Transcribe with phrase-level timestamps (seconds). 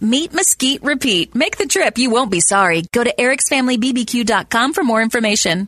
[0.00, 1.34] Meet Mesquite Repeat.
[1.34, 1.96] Make the trip.
[1.98, 2.82] You won't be sorry.
[2.92, 5.66] Go to ericsfamilybbq.com for more information.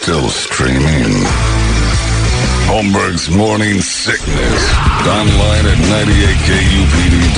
[0.00, 1.24] Still streaming.
[2.66, 4.74] Holmberg's Morning Sickness.
[5.06, 5.76] Online at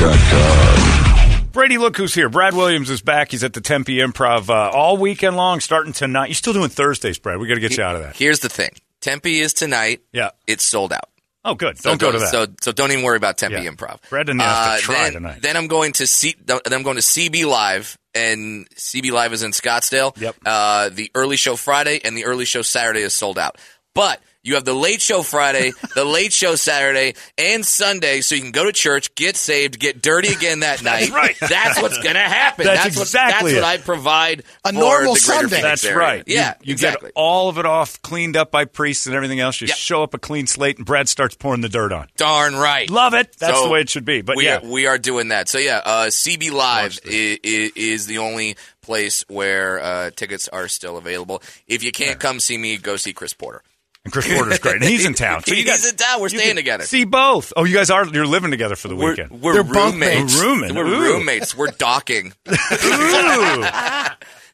[0.06, 1.50] 98kupd.com.
[1.52, 2.28] Brady, look who's here.
[2.28, 3.30] Brad Williams is back.
[3.32, 6.26] He's at the Tempe Improv uh, all weekend long, starting tonight.
[6.26, 7.38] You're still doing Thursdays, Brad.
[7.38, 8.14] We got to get you out of that.
[8.16, 8.70] Here's the thing.
[9.00, 10.02] Tempe is tonight.
[10.12, 10.30] Yeah.
[10.46, 11.08] It's sold out.
[11.46, 11.78] Oh, good.
[11.78, 12.28] So Don't go to that.
[12.28, 13.70] So, so don't even worry about Tempe Yeah.
[13.70, 14.00] Improv.
[14.10, 15.42] Brad didn't to Uh, try then, tonight.
[15.42, 19.42] Then I'm going to C, then I'm going to CB Live, and CB Live is
[19.44, 20.20] in Scottsdale.
[20.20, 20.36] Yep.
[20.44, 23.58] Uh, the early show Friday and the early show Saturday is sold out.
[23.94, 28.42] But you have the late show Friday, the late show Saturday, and Sunday, so you
[28.42, 31.10] can go to church, get saved, get dirty again that night.
[31.10, 31.36] that's right.
[31.40, 32.64] That's what's going to happen.
[32.66, 33.80] That's what, exactly That's what.
[33.80, 34.44] I provide.
[34.64, 35.48] A for normal the Sunday.
[35.56, 35.98] Phoenix That's area.
[35.98, 36.24] right.
[36.26, 37.08] Yeah, you, you exactly.
[37.08, 39.60] get all of it off, cleaned up by priests and everything else.
[39.60, 39.76] You Yep.
[39.76, 42.08] show up a clean slate, and Brad starts pouring the dirt on.
[42.16, 42.88] Darn right.
[42.88, 43.36] Love it.
[43.38, 44.22] That's So, the way it should be.
[44.22, 45.48] But we yeah, are, we are doing that.
[45.48, 47.38] So yeah, uh, CB Live Watch is,
[47.74, 51.42] is the only place where uh, tickets are still available.
[51.66, 53.62] If you can't come see me, go see Chris Porter.
[54.06, 55.42] And Chris Porter's great, and he's in town.
[55.44, 56.20] So you He's got- in town.
[56.20, 56.84] We're staying together.
[56.84, 57.52] See both.
[57.56, 59.42] Oh, you guys are you're living together for the We're, weekend.
[59.42, 60.32] we're They're bunk roommates.
[60.34, 60.40] mates.
[60.40, 60.74] Rooming.
[60.74, 61.00] We're Ooh.
[61.00, 61.56] roommates.
[61.56, 62.32] We're docking.
[62.48, 62.52] Ooh.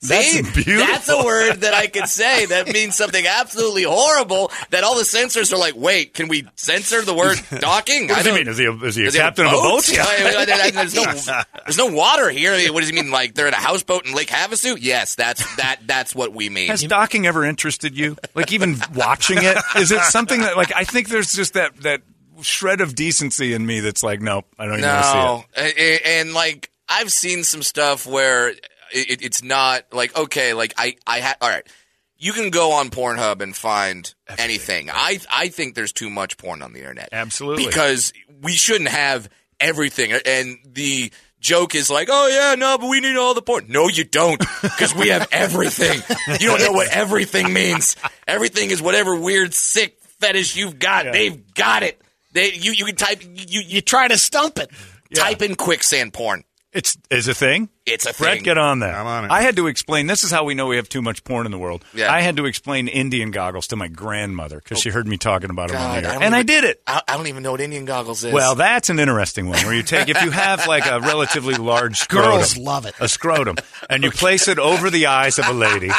[0.02, 0.42] See?
[0.42, 0.86] beautiful.
[0.86, 4.50] That's a word that I could say that means something absolutely horrible.
[4.70, 8.08] That all the censors are like, wait, can we censor the word docking?
[8.08, 8.48] What does he mean?
[8.48, 9.88] Is he a, is he a Is he on captain of a boat?
[9.92, 11.04] I mean, I- I- there's, no,
[11.64, 12.52] there's no water here.
[12.52, 13.10] I mean, what does he mean?
[13.10, 14.76] Like they're in a houseboat in Lake Havasu?
[14.80, 15.80] Yes, that's that.
[15.86, 16.68] That's what we mean.
[16.68, 18.16] Has docking ever interested you?
[18.34, 19.56] Like even watching it?
[19.76, 22.02] Is it something that like I think there's just that that
[22.40, 25.22] shred of decency in me that's like, nope, I don't even want to see it.
[25.22, 28.52] No, A- a- and, like I've seen some stuff where
[28.94, 31.66] it, it's not like okay, like I I had all right.
[32.18, 34.90] You can go on Pornhub and find anything.
[34.92, 37.08] I I think there's too much porn on the internet.
[37.12, 37.66] Absolutely.
[37.66, 40.12] because we shouldn't have everything.
[40.24, 43.66] And the joke is like, oh yeah, no, but we need all the porn.
[43.68, 46.00] No, you don't, because we have everything.
[46.40, 47.96] You don't know what everything means.
[48.28, 51.06] Everything is whatever weird sick fetish you've got.
[51.06, 51.12] Yeah.
[51.12, 52.00] They've got it.
[52.32, 54.70] They you you can type you you You try to stump it.
[55.12, 56.44] type in quicksand porn.
[56.72, 57.68] It's is a thing.
[57.84, 58.44] It's a Brett, thing.
[58.44, 58.94] get on that.
[58.94, 59.30] I'm on it.
[59.32, 60.06] I had to explain.
[60.06, 61.84] This is how we know we have too much porn in the world.
[61.92, 62.12] Yeah.
[62.12, 65.50] I had to explain Indian goggles to my grandmother because she oh, heard me talking
[65.50, 66.80] about them on God, the air, don't and I did it.
[66.86, 68.32] I, I don't even know what Indian goggles is.
[68.32, 71.98] Well, that's an interesting one where you take if you have like a relatively large
[71.98, 72.94] scrotum, Girls love it.
[73.00, 73.56] a scrotum,
[73.90, 75.90] and you place it over the eyes of a lady,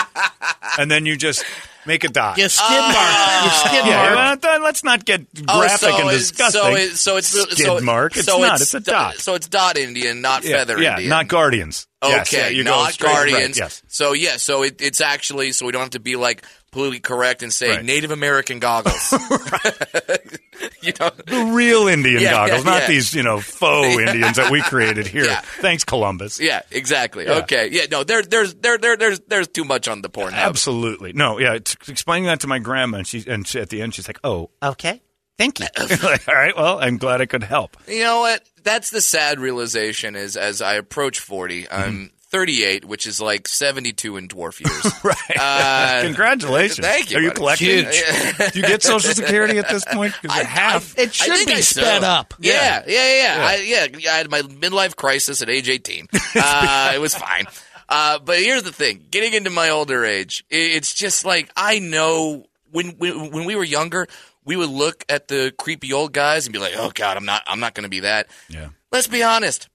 [0.80, 1.44] and then you just
[1.86, 2.38] make a dot.
[2.38, 2.94] You skid mark.
[2.94, 3.63] You oh.
[3.68, 4.16] skid Yeah, mark.
[4.16, 6.62] well, th- let's not get Oh, graphic so and it's- disgusting.
[6.62, 8.16] So, it, so it's skid so, mark.
[8.16, 8.62] It's so not.
[8.62, 9.16] It's, a dot.
[9.16, 11.10] So it's dot Indian, not yeah, feather yeah, Indian.
[11.10, 11.73] not guardians.
[12.02, 13.58] Okay, Yes, yeah, you not straight- right, guardians.
[13.58, 13.81] yes.
[13.88, 17.44] So yeah, so it, it's actually so we don't have to be like politically correct
[17.44, 17.86] and say Right.
[17.86, 19.12] Native American goggles.
[20.81, 24.52] you know, The real Indian Yeah, goggles, yeah, not these, you know, faux Indians that
[24.52, 25.25] we created here.
[25.60, 26.40] Thanks, Columbus.
[26.40, 27.28] yeah, exactly.
[27.28, 30.34] Okay, yeah, no, there, there's, there, there, there's, there's too much on the porn.
[30.34, 31.14] Absolutely.
[31.14, 31.54] No, yeah.
[31.54, 34.19] It's explaining that to my grandma, and she and she, at the end she's like,
[34.24, 35.02] "Oh, okay,
[35.38, 36.56] thank you." All right.
[36.56, 37.78] Well, I'm glad I could help.
[37.88, 38.42] You know what?
[38.63, 41.75] That's the sad realization is as I approach 40, Mm-hmm.
[41.75, 44.94] I'm 38, which is like 72 in dwarf years.
[45.04, 45.38] Right.
[45.39, 46.80] Uh, Congratulations.
[46.80, 47.38] thank you, Are you buddy.
[47.38, 47.86] collecting?
[48.54, 50.15] Do you get Social Security at this point?
[50.19, 50.95] Because you have.
[50.98, 52.07] It should be I sped so.
[52.07, 52.33] up.
[52.39, 53.36] Yeah, yeah, yeah.
[53.38, 53.45] yeah.
[53.48, 53.56] I,
[54.00, 56.07] yeah, I had my midlife crisis at age 18.
[56.36, 57.45] Uh, it was fine.
[57.88, 62.48] Uh, but here's the thing: getting into my older age, it's just like I know
[62.71, 64.07] when when, when we were younger,
[64.45, 67.44] we would look at the creepy old guys and be like, "Oh God, I'm not,
[67.48, 68.69] I'm not going to be that." Yeah.
[68.92, 69.69] Let's be honest.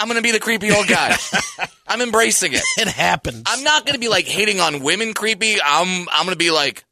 [0.00, 1.16] I'm going to be the creepy old guy.
[1.86, 2.62] I'm embracing it.
[2.76, 3.44] It happens.
[3.46, 5.56] I'm not going to be like hating on women creepy.
[5.64, 6.84] I'm I'm going to be like,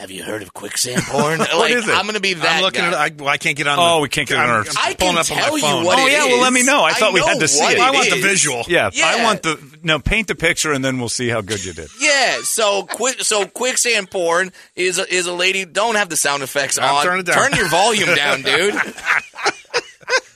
[0.00, 1.38] have you heard of quicksand porn?
[1.38, 1.94] like, is it?
[1.94, 2.56] I'm going to be that.
[2.56, 2.88] I'm looking guy.
[2.88, 2.94] at.
[2.94, 3.78] I, well, I can't get on.
[3.78, 5.62] Oh, the, we can't get on our- I'm I can up on my tell you
[5.62, 5.84] phone.
[5.84, 6.82] what Oh, it yeah, well, let me know.
[6.82, 7.80] I thought we know had to see what it.
[7.80, 8.62] I want the visual.
[8.66, 9.06] Yeah, Yeah.
[9.14, 9.98] I want the no.
[10.00, 11.88] Paint the picture, and then we'll see how good you did.
[12.00, 15.64] Yeah, so quick, so quicksand porn is a, is a lady.
[15.66, 17.04] Don't have the sound effects I'll on.
[17.04, 17.36] turn it down.
[17.50, 18.74] Turn your volume down, dude.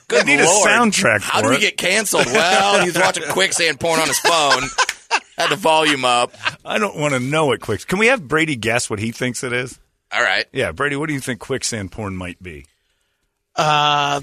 [0.08, 0.68] Good need a Lord.
[0.68, 1.60] soundtrack How for do we it.
[1.60, 2.26] get canceled?
[2.26, 4.62] Well, he's watching quicksand porn on his phone.
[5.36, 6.32] Had the volume up.
[6.64, 7.86] I don't want to know what quick.
[7.86, 9.78] Can we have Brady guess what he thinks it is?
[10.12, 10.46] All right.
[10.52, 12.66] Yeah, Brady, what do you think quicksand porn might be?
[13.56, 14.20] uh,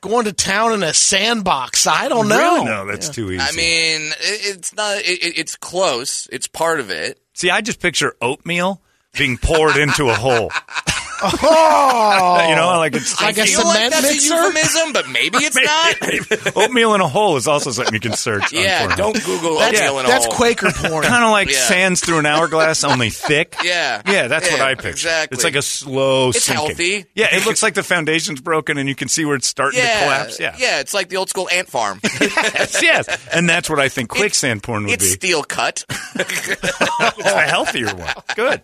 [0.00, 1.86] going to town in a sandbox.
[1.86, 2.38] I don't know.
[2.38, 2.64] Really?
[2.64, 3.40] No, that's too easy.
[3.42, 4.98] I mean, it's not.
[4.98, 6.28] It, it- it's close.
[6.32, 7.18] It's part of it.
[7.34, 8.80] see, I just picture oatmeal
[9.18, 10.50] being poured into a hole.
[11.22, 14.34] Oh, You know, like it's Like a I feel like cement that's mixer?
[14.34, 16.56] a euphemism, but maybe it's not.
[16.56, 18.52] oatmeal in a hole is also something you can search.
[18.52, 20.34] Yeah, don't Google oatmeal in a that's hole.
[20.34, 21.04] Quaker porn.
[21.04, 21.58] Kind of like Yeah.
[21.58, 23.54] sands through an hourglass, only thick.
[23.64, 24.02] Yeah.
[24.06, 24.88] yeah, that's what Yeah, I picture.
[24.90, 25.34] exactly.
[25.36, 26.30] It's like a slow.
[26.30, 26.66] It's sinking.
[26.66, 27.04] healthy.
[27.14, 29.86] Yeah, it looks like the foundation's broken, and you can see where it's starting to
[29.86, 30.40] collapse.
[30.40, 32.00] Yeah, yeah, it's like the old school ant farm.
[32.20, 35.10] yes, yes, and that's what I think quicksand porn would it's be.
[35.10, 35.84] steel cut.
[36.16, 38.14] it's a healthier one.
[38.34, 38.62] Good.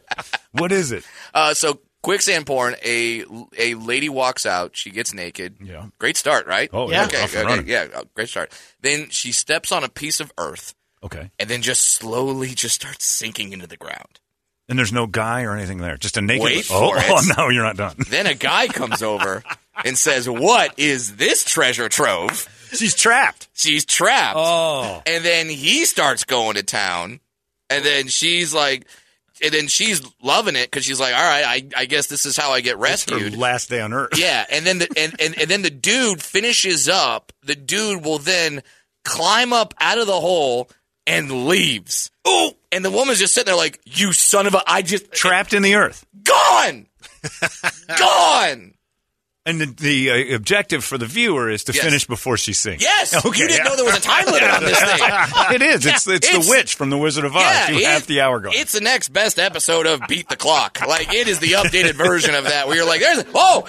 [0.53, 1.05] What is it?
[1.35, 2.76] Uh, so quicksand porn.
[2.85, 3.25] A
[3.58, 4.76] a lady walks out.
[4.76, 5.56] She gets naked.
[5.61, 5.87] Yeah.
[5.99, 6.70] Great start, right?
[6.73, 7.05] Oh, yeah.
[7.06, 7.25] Okay.
[7.25, 7.67] Okay running.
[7.67, 7.88] yeah.
[7.94, 8.53] oh, great start.
[8.81, 11.31] Then she steps on a piece of earth Okay.
[11.38, 14.20] and then just slowly just starts sinking into the ground.
[14.69, 15.97] And there's no guy or anything there.
[15.97, 16.44] Just a naked.
[16.44, 17.05] Wait oh, for oh, it.
[17.08, 17.97] oh, no, you're not done.
[18.08, 19.43] Then a guy comes over
[19.85, 23.49] and says, "What is this treasure trove?" She's trapped.
[23.55, 24.38] She's trapped.
[24.38, 25.03] Oh.
[25.06, 27.20] And then he starts going to town.
[27.70, 28.87] And then she's like,
[29.42, 32.36] and then she's loving it because she's like, all right, I, I guess this is
[32.36, 33.36] how I get rescued.
[33.36, 34.16] last day on Earth.
[34.16, 34.44] Yeah.
[34.50, 37.32] And then the, and, and, and then the dude finishes up.
[37.44, 38.62] The dude will then
[39.04, 40.70] climb up out of the hole
[41.06, 42.10] and leaves.
[42.24, 42.52] Oh.
[42.72, 45.62] And the woman's just sitting there like, you son of a, I just, Trapped in
[45.62, 46.04] the Earth.
[46.22, 46.86] gone.
[47.98, 48.74] gone.
[49.46, 51.84] And the, the uh, objective for the viewer is to Yes.
[51.84, 52.82] finish before she sinks.
[52.82, 53.14] Yes.
[53.25, 53.70] Okay, you didn't yeah.
[53.70, 54.98] know there was a time limit on this thing.
[55.54, 55.87] it is.
[55.87, 57.69] It's, it's, It's- the witch from the Wizard of Oz.
[57.70, 58.58] you it- have the hour going.
[58.58, 60.81] It's the next best episode of Beat the Clock.
[60.87, 63.62] Like it is the updated version of that, where you're like, "There's oh,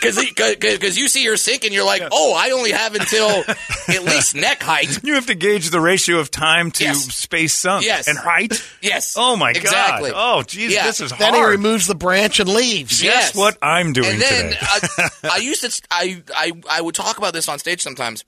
[0.00, 4.04] because because you see her sink and you're like, oh, I only have until at
[4.04, 5.02] least neck height.
[5.04, 7.04] you have to gauge the ratio of time to Yes.
[7.14, 8.08] space sunk Yes.
[8.08, 8.60] and height.
[8.80, 9.14] Yes.
[9.16, 10.10] Oh my exactly.
[10.10, 10.38] god.
[10.38, 10.86] Oh geez, Yeah.
[10.86, 11.20] this is hard.
[11.20, 13.02] Then he removes the branch and leaves.
[13.02, 13.28] Yes.
[13.32, 14.58] Guess what I'm doing And then today.
[14.72, 18.24] I, I used to I, I I would talk about this on stage sometimes,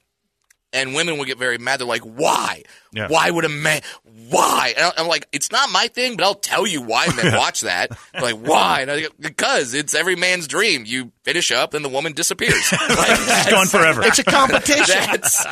[0.73, 1.81] and women would get very mad.
[1.81, 2.62] They're like, "Why?
[2.93, 3.08] Yeah.
[3.08, 3.81] Why would a man?
[4.29, 7.61] Why?" And I'm like, "It's not my thing, but I'll tell you why men watch
[7.62, 10.85] that." They're like, "Why?" And I go, because it's every man's dream.
[10.87, 12.55] You finish up, and the woman disappears.
[12.73, 14.02] Like, It's that's- gone forever.
[14.05, 14.85] It's a competition.
[14.87, 15.44] That's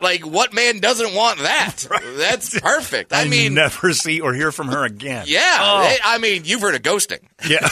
[0.00, 1.76] like what man doesn't want that?
[2.16, 3.12] That's perfect.
[3.12, 5.24] I, I mean, never see or hear from her again.
[5.28, 5.58] yeah.
[5.60, 5.96] Oh.
[6.04, 7.20] I mean, you've heard of ghosting.
[7.48, 7.68] yeah.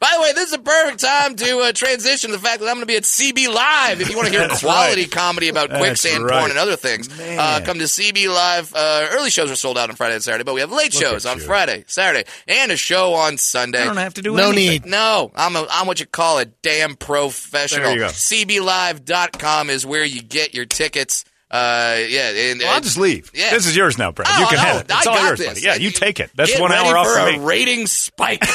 [0.00, 2.66] By the way, this is a perfect time to uh, transition to the fact that
[2.68, 4.00] I'm going to be at CB Live.
[4.00, 5.10] If you want to hear quality right.
[5.10, 6.38] comedy about quicksand right.
[6.38, 8.72] porn and other things, uh, come to CB Live.
[8.74, 11.26] Uh, early shows are sold out on Friday and Saturday, but we have late shows
[11.26, 11.44] on you.
[11.44, 13.82] Friday, Saturday, and a show on Sunday.
[13.82, 14.82] I don't have to do No anything.
[14.82, 14.86] need.
[14.86, 17.84] No, I'm a, I'm what you call a damn professional.
[17.84, 18.06] There you go.
[18.06, 21.26] CBLive.com is where you get your tickets.
[21.50, 23.28] Uh, yeah, and, Well, I'll just leave.
[23.34, 23.50] Yeah.
[23.50, 24.28] This is yours now, Brad.
[24.30, 24.86] Oh, you can no, have it.
[24.88, 25.48] It's I all got yours, this.
[25.48, 25.60] buddy.
[25.62, 26.30] Yeah, you take it.
[26.36, 27.38] That's Get one ready hour off for for a me.
[27.44, 28.40] rating spike.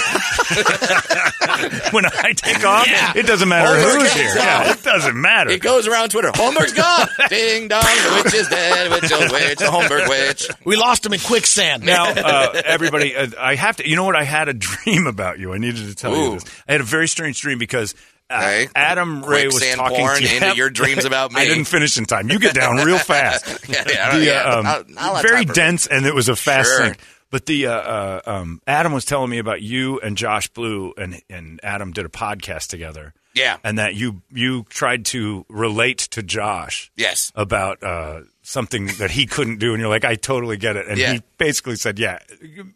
[1.92, 3.14] when I take off, Yeah.
[3.16, 4.34] it doesn't matter Homework who's here.
[4.36, 5.50] Yeah, it doesn't matter.
[5.50, 6.32] It goes around Twitter.
[6.32, 7.08] Holmberg's gone.
[7.30, 8.92] Ding dong, the witch is dead.
[8.92, 10.50] Witch, oh, witch, the Holmberg witch.
[10.66, 11.84] We lost him in quicksand.
[11.84, 13.88] now, uh, everybody, uh, I have to.
[13.90, 14.16] You know what?
[14.16, 14.54] I had a
[14.86, 15.54] dream about you.
[15.54, 16.24] I needed to tell Ooh.
[16.24, 16.46] you this.
[16.68, 17.96] I had a very strange dream because.
[18.30, 20.36] Uh, Adam Ray was talking porn to you.
[20.38, 21.42] into your dreams about me.
[21.42, 22.30] I didn't finish in time.
[22.30, 23.70] You get down real fast.
[23.70, 24.44] Yeah, yeah, The, yeah.
[24.44, 26.88] um, Not- not a lot of very dense, and it was a fast Sure.
[26.88, 26.96] thing.
[27.32, 31.22] But the uh, uh, um, Adam was telling me about you and Josh Blue, and
[31.30, 33.14] and Adam did a podcast together.
[33.34, 33.58] Yeah.
[33.66, 36.92] and that you you tried to relate to Josh.
[36.96, 37.34] Yes.
[37.36, 40.88] about uh, something that he couldn't do, and you're like, I totally get it.
[40.88, 41.14] And Yeah.
[41.14, 42.20] he basically said, Yeah,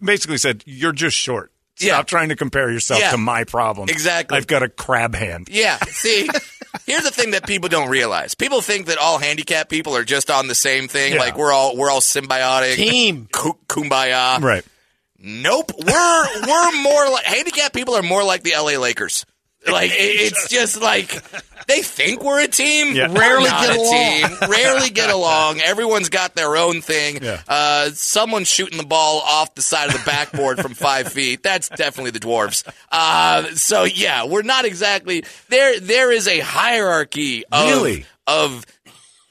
[0.03, 1.51] basically said, You're just short.
[1.87, 3.11] Stop trying to compare yourself Yeah.
[3.11, 3.89] to my problem.
[3.89, 4.37] Exactly.
[4.37, 5.47] I've got a crab hand.
[5.51, 5.77] Yeah.
[5.89, 6.27] See,
[6.85, 8.35] here's the thing that people don't realize.
[8.35, 11.13] People think that all handicapped people are just on the same thing.
[11.13, 11.19] Yeah.
[11.19, 12.75] Like we're all we're all symbiotic.
[12.75, 13.27] Team.
[13.31, 14.41] Ku- kumbaya.
[14.41, 14.63] Right.
[15.17, 15.71] Nope.
[15.77, 19.25] We're we're more like handicapped people are more like the LA Lakers.
[19.67, 21.09] Like it's just like
[21.67, 22.95] they think we're a team.
[22.95, 23.07] Yeah.
[23.11, 24.39] Rarely not get a along.
[24.39, 24.49] team.
[24.49, 25.59] Rarely get along.
[25.61, 27.21] Everyone's got their own thing.
[27.23, 27.41] Yeah.
[27.47, 31.43] Uh, someone shooting the ball off the side of the backboard from five feet.
[31.43, 32.63] That's definitely the dwarves.
[32.91, 35.79] Uh, so yeah, we're not exactly there.
[35.79, 38.05] There is a hierarchy of Really?
[38.27, 38.65] of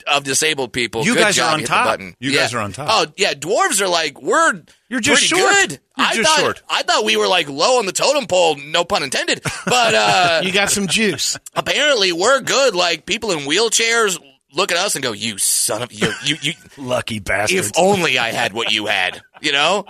[0.06, 1.04] of disabled people.
[1.04, 2.00] You Good guys are on hit top.
[2.00, 2.40] You Yeah.
[2.42, 2.88] guys are on top.
[2.90, 5.40] Oh yeah, dwarves are like we're You're just short.
[5.42, 5.70] good.
[5.96, 6.62] You're I just thought short.
[6.68, 9.42] I thought we were like low on the totem pole, no pun intended.
[9.66, 11.36] But uh, You got some juice.
[11.54, 12.74] apparently we're good.
[12.74, 14.18] Like people in wheelchairs
[14.54, 18.18] look at us and go, "You son of you you you." Lucky bastard." if only
[18.18, 19.20] I had what you had.
[19.42, 19.84] You know,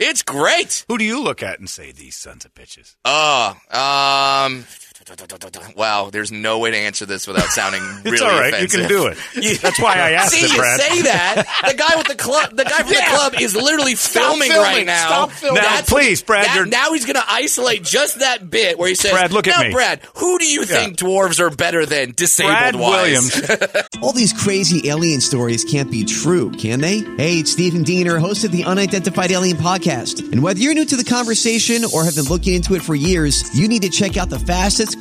[0.00, 0.84] it's great.
[0.88, 2.96] Who do you look at and say these sons of bitches?
[3.04, 4.64] Oh, um.
[5.76, 8.52] Wow, there's no way to answer this without sounding really It's all right.
[8.52, 8.80] offensive.
[8.80, 9.60] You can do it.
[9.62, 10.80] That's why I asked See, it, you Brad.
[10.80, 11.46] say that.
[11.68, 14.62] The guy with the club, the guy from the club, is literally filming, filming.
[14.62, 15.06] right now.
[15.06, 15.62] Stop filming.
[15.62, 18.88] Now, That's- please, Brad, that- you're- now he's going to isolate just that bit where
[18.88, 21.86] he says, Brad, look at now, me." Brad, who do you think dwarves are better
[21.86, 22.92] than disabled Brad wise?"
[23.48, 23.86] Williams.
[24.02, 26.98] All these crazy alien stories can't be true, can they?
[27.16, 30.20] Hey, it's Stephen Diener, host of the Unidentified Alien Podcast.
[30.32, 33.42] And whether you're new to the conversation or have been looking into it for years,
[33.58, 35.00] you need to check out the fastest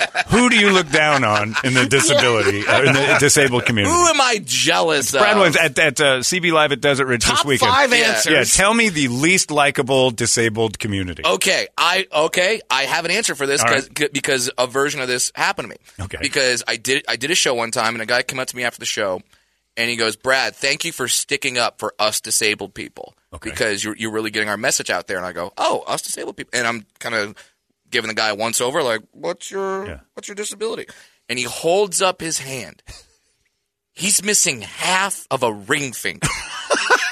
[0.28, 3.92] Who do you look down on in the disability, uh, in the disabled community?
[3.94, 5.36] Who am I jealous Brad of?
[5.36, 7.70] Williams at, at uh, CB Live at Desert Ridge this Top weekend.
[7.72, 7.96] five Yeah.
[7.98, 8.32] answers.
[8.32, 11.22] Yeah, tell me the least likable disabled community.
[11.24, 13.82] Okay, I okay, I have an answer for this right.
[13.98, 16.04] c- because a version of this happened to me.
[16.04, 16.18] Okay.
[16.20, 18.56] Because I did I did a show one time and a guy came up to
[18.56, 19.20] me after the show
[19.76, 23.50] and he goes, "Brad, thank you for sticking up for us disabled people Okay.
[23.50, 26.36] because you're you're really getting our message out there." And I go, "Oh, us disabled
[26.36, 27.34] people." And I'm kind of
[27.90, 30.00] giving the guy once over like, "What's your Yeah.
[30.14, 30.86] what's your disability?"
[31.28, 32.82] And he holds up his hand.
[33.92, 36.26] He's missing half of a ring finger.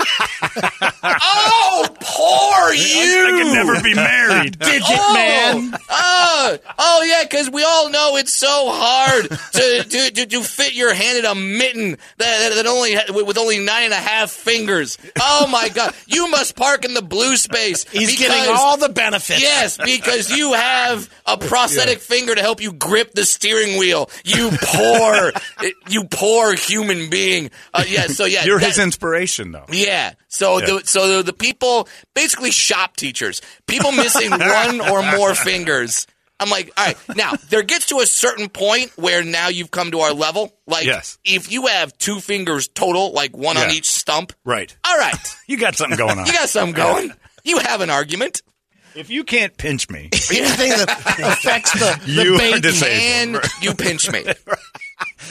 [1.02, 3.26] oh, poor you!
[3.26, 4.58] I could never be married.
[4.58, 5.78] Digit oh, man.
[5.90, 10.74] Oh, oh yeah, because we all know it's so hard to, to, to, to fit
[10.74, 14.30] your hand in a mitten that, that, that only with only nine and a half
[14.30, 14.98] fingers.
[15.20, 17.84] Oh my god, you must park in the blue space.
[17.88, 19.40] He's because- getting all the benefits.
[19.40, 24.10] Yes, because you have a prosthetic finger to help you grip the steering wheel.
[24.24, 25.32] You poor,
[25.88, 27.50] you poor human being.
[27.72, 29.64] Uh, yeah, so yeah, You're that- his inspiration, though.
[29.70, 30.14] yeah.
[30.30, 30.66] So Yeah.
[30.66, 36.06] the so the, the people basically shop teachers, people missing one or more fingers.
[36.40, 36.96] I'm like, all right.
[37.16, 40.52] Now there gets to a certain point where now you've come to our level.
[40.66, 41.18] Like, Yes.
[41.24, 44.74] if you have two fingers total, like one on each stump, Right.
[44.84, 45.16] all right,
[45.48, 46.26] You got something going on.
[46.26, 47.12] you got something going.
[47.44, 48.42] You have an argument.
[48.98, 53.34] If you can't pinch me, Anything that affects the, the You bacon.
[53.34, 54.24] And you pinch me.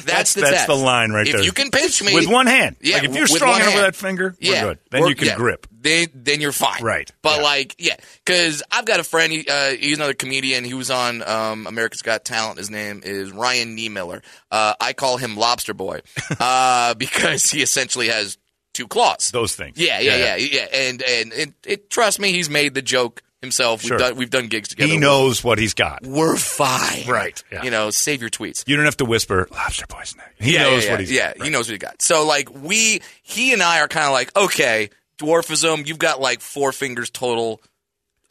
[0.06, 1.44] That's the that's the line right if there.
[1.44, 2.78] you can pinch me with one hand.
[2.82, 4.80] yeah, like if you're strong enough with that finger, yeah, we're good.
[4.92, 5.36] Then We're- you can yeah.
[5.36, 5.68] grip.
[5.72, 6.82] Then then you're fine.
[6.84, 7.12] Right.
[7.22, 7.44] But Yeah.
[7.44, 7.96] like, yeah,
[8.26, 9.32] because I've got a friend.
[9.34, 10.64] He, uh, he's another comedian.
[10.64, 12.60] He was on um, America's Got Talent.
[12.60, 14.22] His name is Ryan Niemiller.
[14.52, 16.02] Uh, I call him Lobster Boy
[16.40, 18.38] uh, because he essentially has
[18.74, 19.32] two claws.
[19.32, 19.78] Those things.
[19.78, 20.68] Yeah, yeah, yeah, yeah.
[20.74, 23.82] And and it, it, trust me, he's made the joke himself.
[23.82, 23.98] Sure.
[23.98, 24.92] We've done we've done gigs together.
[24.92, 26.06] He knows what he's got.
[26.06, 27.08] we're fine.
[27.08, 27.64] Right, yeah.
[27.64, 28.64] You know, save your tweets.
[28.68, 29.86] You don't have to whisper, lobster
[30.18, 30.26] name.
[30.40, 31.34] He yeah, knows yeah, what yeah, he's yeah.
[31.34, 31.46] got.
[31.46, 32.02] He knows what he got.
[32.02, 35.88] So like we, he and I are kind of like, okay, dwarfism.
[35.88, 37.62] You've got like four fingers total.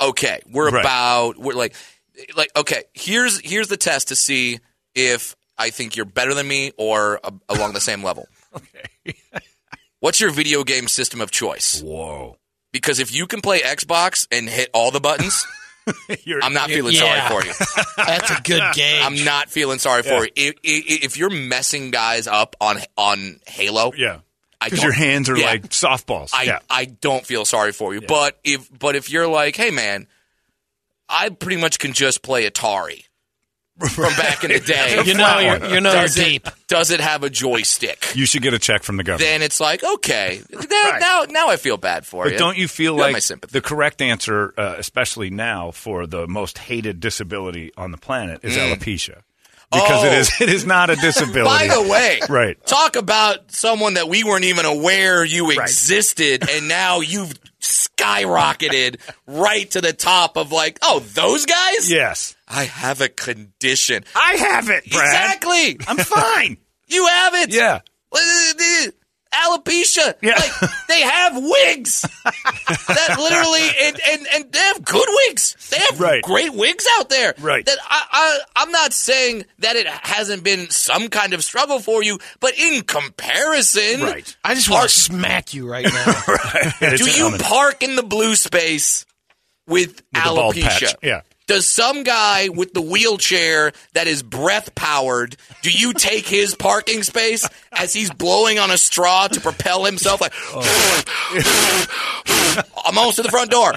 [0.00, 0.80] Okay, we're Right.
[0.80, 1.74] about we're like,
[2.36, 2.84] like okay.
[2.92, 4.58] Here's here's the test to see
[4.94, 8.28] if I think you're better than me or a, along the same level.
[8.56, 9.14] Okay.
[10.00, 11.82] What's your video game system of choice?
[11.82, 12.36] Whoa.
[12.76, 15.46] Because if you can play Xbox and hit all the buttons,
[16.24, 17.28] You're, I'm not feeling Yeah.
[17.28, 17.54] sorry for you.
[17.96, 19.02] That's a good game.
[19.04, 20.30] I'm not feeling sorry for you.
[20.34, 24.18] If, if, if you're messing guys up on on Halo, Yeah.
[24.62, 25.46] Because your hands are yeah.
[25.46, 26.30] like softballs.
[26.34, 26.58] I, yeah.
[26.68, 28.00] I don't feel sorry for you.
[28.00, 30.06] But if but if you're like, hey man,
[31.08, 33.04] I pretty much can just play Atari
[33.90, 35.02] from back in the day.
[35.04, 36.48] You know you're, you know you're does it, deep.
[36.68, 38.12] Does it have a joystick?
[38.14, 39.28] You should get a check from the government.
[39.30, 40.40] Then it's like, okay,
[40.70, 42.38] now now, now I feel bad for But you.
[42.38, 43.52] don't you feel You like my sympathy?
[43.52, 48.56] the correct answer, uh, especially now, for the most hated disability on the planet is
[48.56, 48.72] Mm.
[48.74, 49.20] alopecia?
[49.72, 50.18] because it Oh.
[50.20, 51.68] is it is not a disability.
[51.68, 52.56] By the way, Right.
[52.66, 59.68] Talk about someone that we weren't even aware you existed, and now you've skyrocketed right
[59.72, 61.90] to the top of like, oh, those guys.
[61.90, 64.04] yes, I have a condition.
[64.14, 65.04] I have it, Brad.
[65.06, 65.78] Exactly.
[65.88, 66.56] I'm fine.
[66.88, 67.52] You have it.
[67.52, 67.80] yeah.
[68.12, 68.86] Uh, uh,
[69.34, 70.14] alopecia.
[70.22, 70.36] Yeah.
[70.36, 72.02] Like they have wigs.
[72.02, 75.56] that literally and, and and they have good wigs.
[75.70, 76.22] They have Right.
[76.22, 77.34] great wigs out there.
[77.40, 77.66] Right.
[77.66, 82.04] That I, I I'm not saying that it hasn't been some kind of struggle for
[82.04, 84.36] you, but in comparison, Right.
[84.44, 86.22] I just want to smack you right now.
[86.80, 87.40] It's do you coming.
[87.40, 89.04] park in the blue space
[89.66, 90.62] with, With the bald alopecia?
[90.62, 91.22] patch, yeah.
[91.46, 97.02] Does some guy with the wheelchair that is breath powered, do you take his parking
[97.04, 101.02] space as he's blowing on a straw to propel himself like oh.
[102.84, 103.74] I'm almost to the front door.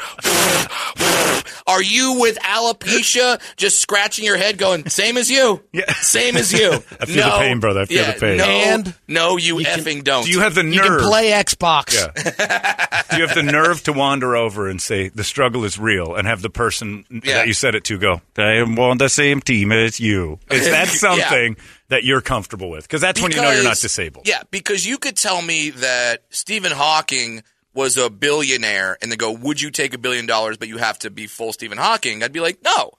[1.68, 5.62] Are you with alopecia just scratching your head going, same as you?
[5.72, 5.92] Yeah.
[5.94, 6.72] Same as you.
[7.00, 7.82] I feel the pain, brother.
[7.82, 8.38] I feel yeah, the pain.
[8.38, 10.26] No, And no, you, effing don't.
[10.26, 11.02] Do you have the You nerve?
[11.02, 11.94] can play Xbox.
[11.96, 13.04] Yeah.
[13.12, 16.28] Do you have the nerve to wander over and say the struggle is real, and
[16.28, 17.36] have the person Yeah.
[17.40, 20.40] that you said it to go, "I am on the same team as you"?
[20.50, 20.94] Is that Yeah.
[20.94, 21.58] something
[21.90, 22.84] that you're comfortable with?
[22.84, 24.28] Because that's when you know you're not disabled.
[24.28, 29.32] Yeah, because you could tell me that Stephen Hawking was a billionaire and they go,
[29.32, 32.24] Would you take a billion dollars, but you have to be full Stephen Hawking?
[32.24, 32.92] I'd be like, No,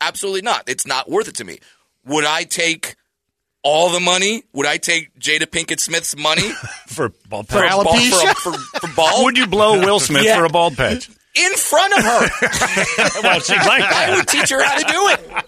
[0.00, 0.68] absolutely not.
[0.68, 1.58] It's not worth it to me.
[2.04, 2.96] Would I take
[3.62, 4.42] all the money?
[4.52, 6.42] Would I take Jada Pinkett Smith's money
[6.86, 7.70] For bald For patch.
[7.72, 7.98] ball-
[8.34, 9.24] For, for, for bald?
[9.24, 10.38] Would you blow Will Smith Yeah.
[10.38, 11.08] for a bald patch?
[11.36, 13.20] In front of her.
[13.22, 15.44] well, she'd like I would teach her how to do it.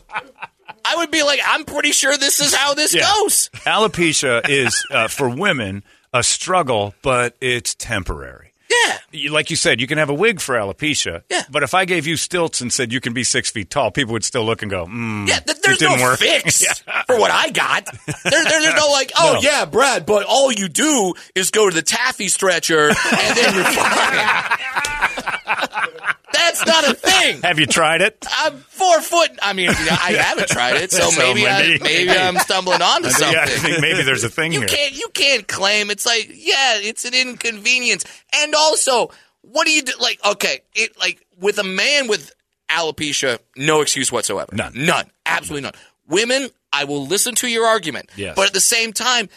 [0.85, 3.03] I would be like, I'm pretty sure this is how this Yeah.
[3.21, 3.51] goes.
[3.67, 8.53] Alopecia is uh, for women a struggle, but it's temporary.
[8.71, 9.31] Yeah.
[9.31, 11.23] Like you said, you can have a wig for alopecia.
[11.31, 11.43] Yeah.
[11.51, 14.13] But if I gave you stilts and said you can be six feet tall, people
[14.13, 16.19] would still look and go, mm, Yeah, th- there's it didn't no work.
[16.19, 17.87] fix for what I got.
[18.07, 18.15] There,
[18.45, 19.41] there- there's no like, oh No.
[19.41, 23.65] yeah, Brad, but all you do is go to the taffy stretcher and then you're
[23.65, 25.35] fine.
[26.33, 27.41] That's not a thing.
[27.45, 28.25] Have you tried it?
[28.31, 29.31] I'm four foot.
[29.43, 29.73] I mean, I
[30.21, 33.33] haven't tried it, so, So maybe, I, maybe- maybe I'm stumbling onto something.
[33.35, 34.69] Yeah, I think maybe there's a thing You here.
[34.69, 39.11] can't you can't claim it's like yeah it's an inconvenience and also
[39.43, 42.33] what do you do like okay it like with a man with
[42.71, 44.73] alopecia no excuse whatsoever None.
[44.77, 45.73] none absolutely none
[46.09, 48.35] women I will listen to your argument Yes.
[48.37, 49.29] but at the same time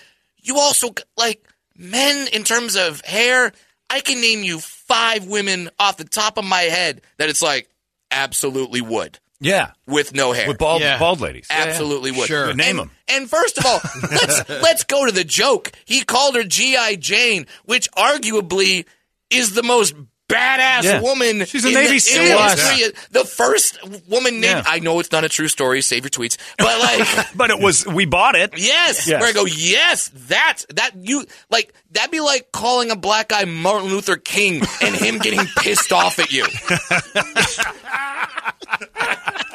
[0.42, 1.42] you also like
[1.78, 3.54] men in terms of hair
[3.92, 7.70] I can name you five women off the top of my head that it's like
[8.10, 9.72] absolutely would Yeah.
[9.86, 10.98] with no hair With bald, Yeah.
[11.00, 11.48] bald ladies.
[11.50, 12.28] Absolutely would.
[12.28, 12.54] Sure.
[12.54, 12.92] Name them.
[13.08, 15.72] And first of all, let's let's go to the joke.
[15.86, 18.86] He called her GI Jane, which arguably
[19.30, 19.94] is the most
[20.32, 21.02] badass Yeah.
[21.02, 21.46] woman.
[21.46, 22.38] She's a in Navy the, SEAL.
[22.38, 24.44] the The first woman named.
[24.44, 24.64] Yeah.
[24.66, 25.82] I know it's not a true story.
[25.82, 26.38] Save your tweets.
[26.58, 27.28] But like.
[27.36, 28.54] But it was, we bought it.
[28.58, 29.20] Yes, Yes.
[29.22, 33.46] where I go, yes, that that you like that'd be like calling a black guy
[33.46, 36.46] Martin Luther King and him getting pissed off at you.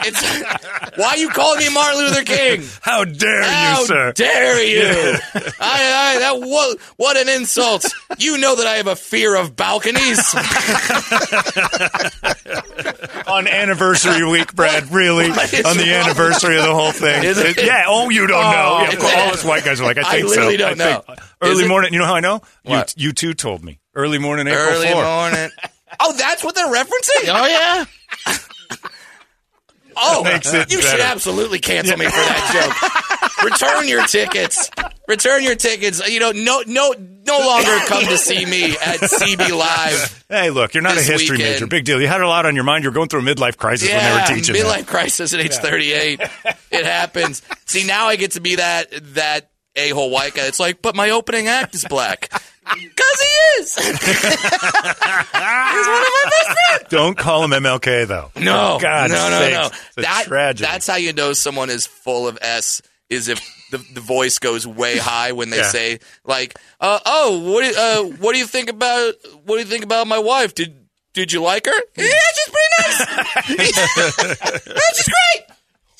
[0.08, 2.62] it's why are you calling me Martin Luther King?
[2.82, 4.12] How dare How you, sir?
[4.12, 4.82] dare you?
[5.60, 7.84] I, I, that what, what an insult!
[8.18, 10.34] You know that I have a fear of balconies.
[13.26, 15.26] On anniversary week, Brad, really?
[15.26, 16.04] On the wrong?
[16.06, 17.24] anniversary of the whole thing.
[17.24, 17.56] Is it?
[17.62, 18.78] Yeah, oh, you don't Oh, know.
[18.82, 20.60] Yeah, of course, all us white guys are like, I I think literally so.
[20.68, 21.08] don't I think.
[21.08, 21.14] know.
[21.14, 21.68] Is Early it?
[21.68, 22.40] morning, you know how I know?
[22.64, 22.94] What?
[22.96, 23.80] You, you two told me.
[23.94, 25.02] Early morning, April Early 4.
[25.02, 25.50] morning.
[26.00, 27.28] Oh, that's what they're referencing.
[27.28, 27.84] Oh yeah.
[29.96, 33.44] Oh, Makes it you should absolutely cancel me for that joke.
[33.44, 34.70] Return your tickets.
[35.08, 36.06] Return your tickets.
[36.08, 40.24] You know, no, no, no longer come to see me at CB Live.
[40.28, 41.54] Hey, look, you're not a history weekend.
[41.54, 41.66] major.
[41.66, 42.00] Big deal.
[42.00, 42.84] You had a lot on your mind.
[42.84, 44.54] You're going through a midlife crisis when they were teaching.
[44.54, 44.86] midlife that.
[44.86, 46.20] crisis at age 38.
[46.70, 47.42] It happens.
[47.66, 50.46] See, now I get to be that that a hole white guy.
[50.46, 52.30] It's like, but my opening act is black.
[52.74, 53.74] Because he is.
[53.76, 53.86] He's
[55.86, 56.84] one of my best friends.
[56.88, 58.30] Don't call him MLK, though.
[58.36, 59.54] No, For God's no, no, sakes.
[59.54, 59.66] no.
[59.66, 60.66] It's a That, tragedy.
[60.68, 62.82] That's how you know someone is full of S.
[63.08, 65.68] Is if the, the voice goes way high when they Yeah.
[65.68, 69.60] say like, uh, "Oh, what do you, uh, what do you think about what do
[69.60, 70.54] you think about my wife?
[70.56, 70.74] Did
[71.12, 71.80] did you like her?
[71.96, 72.98] Yeah, she's pretty nice.
[73.48, 75.46] yeah, she's great.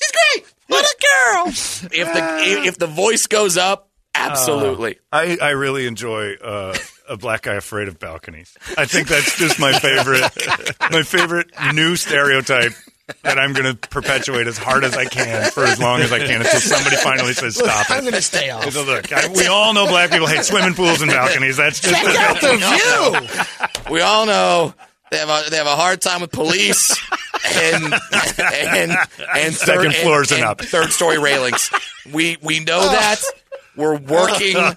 [0.01, 0.53] She's great.
[0.67, 1.47] What a girl.
[1.47, 4.97] If the if the voice goes up, absolutely.
[5.11, 6.75] I, I really enjoy uh,
[7.09, 8.57] a black guy afraid of balconies.
[8.77, 10.23] I think that's just my favorite,
[10.91, 12.73] my favorite new stereotype
[13.23, 16.19] that I'm going to perpetuate as hard as I can for as long as I
[16.19, 17.93] can until somebody finally says stop it.
[17.93, 18.69] I'm gonna stay off.
[18.69, 21.55] So look, I, we all know black people hate swimming pools and balconies.
[21.55, 23.93] That's just Check out the view.
[23.93, 24.73] we all know
[25.09, 26.97] they have a, they have a hard time with police
[27.45, 27.93] and
[28.43, 28.91] and
[29.37, 30.59] and Second floors and up.
[30.59, 31.69] third story railings.
[32.13, 33.21] We we know that.
[33.77, 34.55] We're working.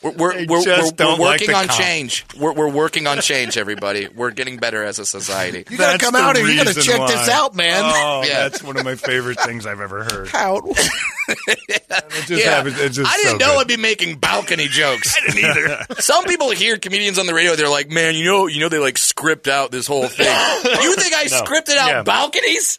[0.00, 0.64] We're we're, we're, we're,
[0.96, 1.80] we're working the on comp.
[1.80, 2.24] change.
[2.38, 3.58] We're, we're working on change.
[3.58, 5.64] Everybody, we're getting better as a society.
[5.68, 6.46] You gotta That's come out here.
[6.46, 7.08] You gotta check why.
[7.10, 7.82] this out, man.
[7.84, 8.48] Oh, Yeah.
[8.48, 10.30] that's one of my favorite things I've ever heard.
[10.34, 10.62] Out.
[10.68, 13.60] It just Yeah, happens- it's just I didn't so know good.
[13.62, 15.16] I'd be making balcony jokes.
[15.16, 15.86] I didn't either.
[16.00, 17.56] Some people hear comedians on the radio.
[17.56, 20.26] They're like, "Man, you know, you know, they like script out this whole thing.
[20.26, 22.02] you think I scripted out Yeah.
[22.02, 22.78] balconies?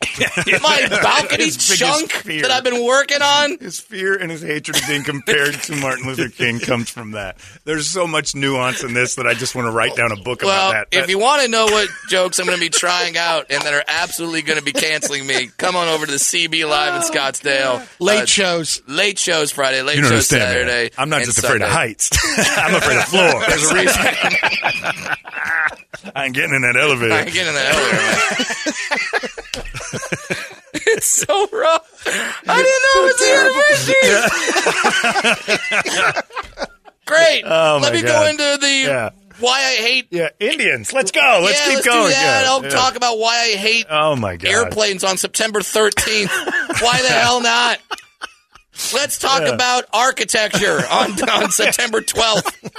[0.64, 5.04] My balcony chunk that I've been working on." His fear and his hatred of being
[5.04, 7.38] compared to Martin Luther King comes from that.
[7.66, 10.42] There's so much nuance in this that I just want to write down a book
[10.42, 10.98] Well, about that.
[10.98, 13.62] if That- you want to know what jokes I'm going to be trying out and
[13.64, 16.96] that are absolutely going to be canceling me, come on over to the CB Live
[16.96, 17.86] in Scottsdale.
[18.00, 18.82] Late Uh, shows.
[18.88, 20.52] late shows Friday, late you shows understand, man.
[20.68, 20.92] Saturday.
[20.98, 22.10] I'm not just afraid of heights.
[22.38, 23.46] I'm afraid of floors.
[23.48, 24.02] There's a reason.
[26.16, 27.14] I ain't getting in that elevator.
[27.14, 28.00] I ain't getting in that elevator,
[30.50, 30.59] man.
[30.98, 32.04] It's so rough.
[32.48, 33.30] I didn't know it was the
[36.10, 36.20] university.
[37.06, 37.44] Great.
[37.46, 38.08] Oh, Let me God.
[38.08, 39.10] go into the Yeah.
[39.40, 40.08] why I hate.
[40.12, 40.94] Yeah, Indians.
[40.94, 41.42] Let's go.
[41.44, 42.04] Let's yeah, keep let's going.
[42.08, 42.42] do that.
[42.44, 42.70] Yeah, I'll yeah.
[42.70, 44.50] talk about why I hate Oh my god.
[44.52, 46.30] airplanes on September 13th.
[46.82, 47.80] Why the hell not?
[48.94, 49.50] Let's talk Yeah.
[49.54, 52.72] about architecture on, on September 12th.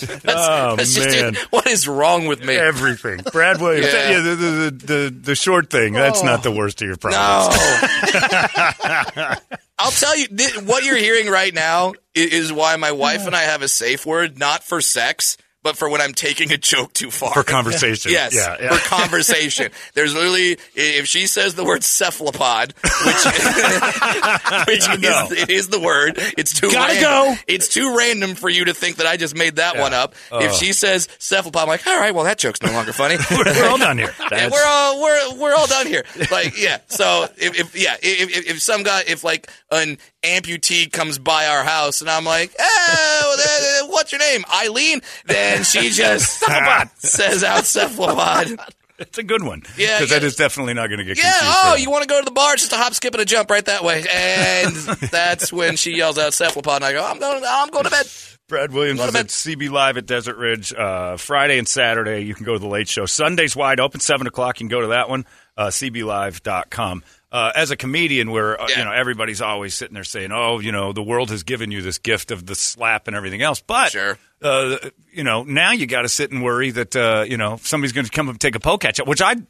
[0.00, 1.34] That's, Oh, that's man.
[1.34, 1.38] it.
[1.50, 2.54] what is wrong with me?
[2.54, 3.20] Everything.
[3.32, 3.92] Brad Williams.
[3.92, 4.10] Yeah.
[4.10, 5.94] Yeah, the, the, the, the, short thing.
[5.94, 7.56] That's not the worst of your problems.
[7.56, 9.34] No.
[9.78, 13.42] I'll tell you, th- what you're hearing right now is why my wife and I
[13.42, 17.10] have a safe word, not for sex, but for when I'm taking a joke too
[17.10, 17.32] far.
[17.34, 18.10] For conversation.
[18.20, 18.74] Yes, Yeah, yeah.
[18.74, 19.70] for conversation.
[19.94, 23.24] There's literally, if she says the word cephalopod, which,
[24.66, 25.26] which know.
[25.30, 27.34] is, it is the word, it's too Gotta random.
[27.34, 27.34] go.
[27.46, 30.14] It's too random for you to think that I just made that one up.
[30.32, 30.72] If she oh.
[30.72, 33.16] says cephalopod, I'm like, all right, well, that joke's no longer funny.
[33.30, 34.12] We're all done here.
[34.30, 36.04] That's- we're all we're we're all done here.
[36.30, 36.78] Like, yeah.
[36.88, 41.46] So if, if yeah, if, if if some guy, if like an amputee comes by
[41.46, 43.34] our house and I'm like, oh,
[43.82, 45.00] that- what's your name, Eileen?
[45.26, 46.38] Then she just
[46.98, 48.58] says out cephalopod.
[48.98, 49.62] It's a good one.
[49.78, 50.26] Yeah, Because that yeah.
[50.26, 51.32] is definitely not going to get Yeah.
[51.40, 52.52] Oh, you want to go to the bar?
[52.52, 54.04] It's just a hop, skip, and a jump right that way.
[54.12, 54.74] And
[55.10, 58.06] that's when she yells out cephalopod, and I go, I'm going, I'm going to bed.
[58.46, 62.20] Brad Williams is at CB Live at Desert Ridge uh, Friday and Saturday.
[62.24, 63.06] You can go to the late show.
[63.06, 64.60] Sunday's wide open, 7 o'clock.
[64.60, 65.24] You can go to that one,
[65.56, 67.02] uh, cblive.com.
[67.32, 68.78] Uh, as a comedian, where uh, Yeah.
[68.80, 71.80] you know everybody's always sitting there saying, "Oh, you know, the world has given you
[71.80, 74.18] this gift of the slap and everything else," but Sure.
[74.42, 74.78] uh,
[75.12, 78.04] you know, now you got to sit and worry that uh, you know somebody's going
[78.04, 79.46] to come up and take a poke at you, which I'd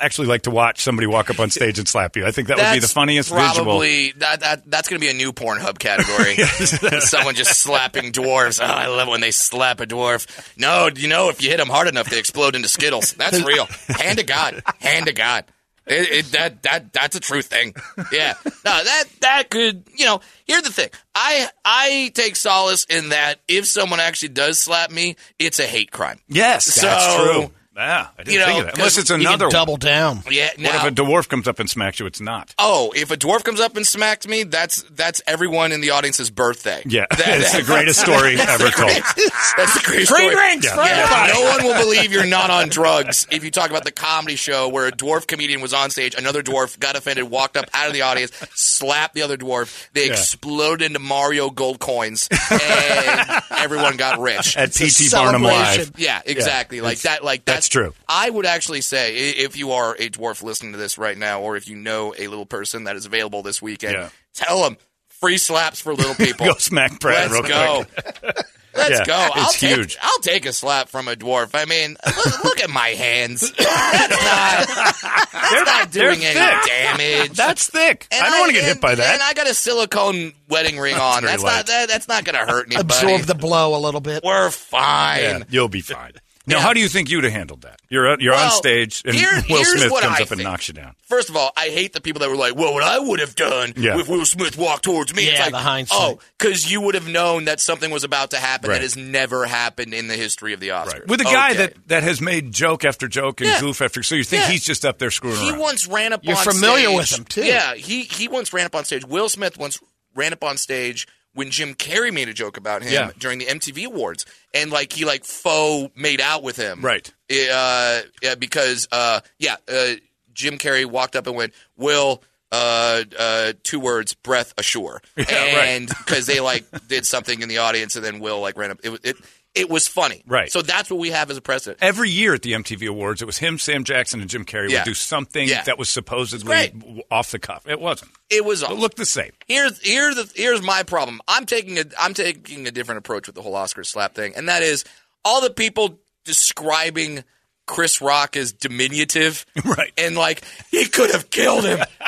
[0.00, 2.26] actually like to watch somebody walk up on stage and slap you.
[2.26, 3.52] I think that would be the That's funniest visual.
[3.66, 6.36] probably, That, that, that's going to be a new Pornhub category.
[7.02, 8.58] Someone just slapping dwarves.
[8.58, 10.26] Oh, I love when they slap a dwarf.
[10.56, 13.12] No, you know, if you hit them hard enough, they explode into Skittles.
[13.12, 13.66] That's real.
[13.88, 14.62] Hand to God.
[14.80, 15.44] Hand to God.
[15.86, 17.74] It, it, that that that's a true thing.
[18.12, 18.34] Yeah.
[18.64, 20.20] No, that that could you know.
[20.44, 20.90] Here's the thing.
[21.14, 25.90] I I take solace in that if someone actually does slap me, it's a hate
[25.90, 26.20] crime.
[26.28, 27.50] Yes, that's So, true.
[27.74, 28.74] Yeah, I didn't you know, think of that.
[28.76, 30.22] Unless 'cause it's You another can double down.
[30.30, 30.50] Yeah.
[30.58, 32.04] What if a dwarf comes up and smacks you?
[32.06, 32.54] It's not.
[32.58, 36.28] Oh, if a dwarf comes up and smacks me, that's that's everyone in the audience's
[36.30, 36.82] birthday.
[36.84, 38.90] Yeah, That- it's the greatest story ever told.
[38.90, 40.34] That's the greatest Free story.
[40.34, 40.74] drinks Yeah.
[40.74, 43.90] for Yeah, no one will believe you're not on drugs if you talk about the
[43.92, 47.70] comedy show where a dwarf comedian was on stage, another dwarf got offended, walked up
[47.72, 50.12] out of the audience, slapped the other dwarf, they Yeah.
[50.12, 54.56] exploded into Mario gold coins, and everyone got rich.
[54.58, 55.42] At a PT Barnum.
[55.42, 55.92] Live.
[55.96, 56.80] Yeah, exactly.
[56.82, 57.24] like it's- that.
[57.24, 57.94] Like that's true.
[58.08, 61.56] I would actually say, if you are a dwarf listening to this right now, or
[61.56, 64.08] if you know a little person that is available this weekend, Yeah.
[64.34, 64.76] tell them
[65.08, 66.46] free slaps for little people.
[66.46, 67.84] Go smack Brad Let's real go.
[68.20, 68.36] quick.
[68.74, 69.14] Let's Yeah, go.
[69.34, 69.98] I'll it's take, huge.
[70.00, 71.50] I'll take a slap from a dwarf.
[71.52, 73.52] I mean, look, look at my hands.
[73.58, 76.64] That's not, that's not they're doing any thick.
[76.66, 77.32] damage.
[77.36, 78.06] That's thick.
[78.10, 79.12] And I don't want to get hit by that.
[79.12, 81.22] And I got a silicone wedding ring on.
[81.24, 81.56] That's light.
[81.56, 82.80] not that, that's not going to hurt anybody.
[83.12, 84.24] Absorb the blow a little bit.
[84.24, 85.20] We're fine.
[85.20, 86.12] Yeah, you'll be fine.
[86.46, 86.62] Now, Yeah.
[86.62, 87.78] how do you think you'd have handled that?
[87.88, 90.94] You're you're on stage, and here- Will Smith comes I up and knocks you down.
[91.08, 93.36] First of all, I hate the people that were like, "Well, what I would have
[93.36, 93.98] done Yeah.
[94.00, 95.98] if Will Smith walked towards me." it's Yeah, like, the hindsight.
[96.00, 98.76] Oh, because you would have known that something was about to happen Right.
[98.76, 101.06] that has never happened in the history of the Oscars.
[101.06, 101.58] With a guy Okay.
[101.58, 103.60] that, that has made joke after joke and Yeah.
[103.60, 104.50] goof after, so you think Yeah.
[104.50, 105.54] he's just up there screwing he around?
[105.58, 106.24] He once ran up.
[106.24, 107.44] You're on familiar stage- with him, too.
[107.44, 109.04] Yeah, he he once ran up on stage.
[109.04, 109.78] Will Smith once
[110.16, 113.10] ran up on stage when Jim Carrey made a joke about him Yeah.
[113.18, 117.12] during the MTV Awards, and like he like faux made out with him, Right.
[117.30, 119.92] Uh, yeah, because uh, yeah, uh,
[120.34, 122.22] Jim Carrey walked up and went, "Will."
[122.54, 125.30] Uh, uh, two words, breath ashore, right.
[125.30, 128.78] and because they like did something in the audience, and then Will like ran up.
[128.84, 129.16] It, it
[129.54, 130.22] it was funny.
[130.26, 130.50] Right.
[130.50, 131.78] So that's what we have as a precedent.
[131.82, 134.78] Every year at the MTV Awards, it was him, Sam Jackson, and Jim Carrey Yeah.
[134.80, 135.62] would do something Yeah.
[135.64, 136.72] that was supposedly
[137.10, 137.66] off the cuff.
[137.68, 138.12] It wasn't.
[138.30, 139.32] It was It looked the same.
[139.46, 141.20] here's here's the here's my problem.
[141.28, 144.48] I'm taking a I'm taking a different approach with the whole Oscar slap thing, and
[144.48, 144.84] that is
[145.24, 147.22] all the people describing
[147.66, 149.92] Chris Rock as diminutive, Right.
[149.96, 151.78] And like he could have killed him.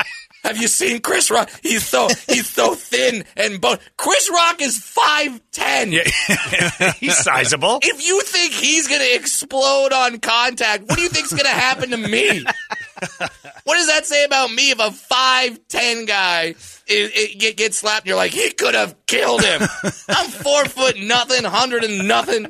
[0.45, 1.49] Have you seen Chris Rock?
[1.63, 3.77] He's so he's so thin and bone.
[3.97, 5.91] Chris Rock is five ten.
[5.91, 6.03] Yeah.
[6.99, 7.79] He's sizable.
[7.81, 11.49] If you think he's going to explode on contact, what do you think's going to
[11.49, 12.43] happen to me?
[13.63, 16.55] what does that say about me if a 5'10 guy
[16.87, 19.61] is, it, get, gets slapped and you're like, he could have killed him?
[20.09, 22.47] I'm four foot nothing, hundred and nothing.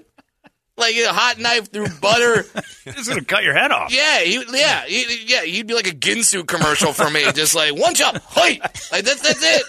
[0.77, 2.43] Like a hot knife through butter.
[2.83, 3.93] He's going to cut your head off.
[3.93, 5.43] Yeah, he, yeah, he, yeah.
[5.43, 8.59] You'd be like a Ginsu commercial for me, just like one jump, hey,
[8.91, 9.63] like that's that's it.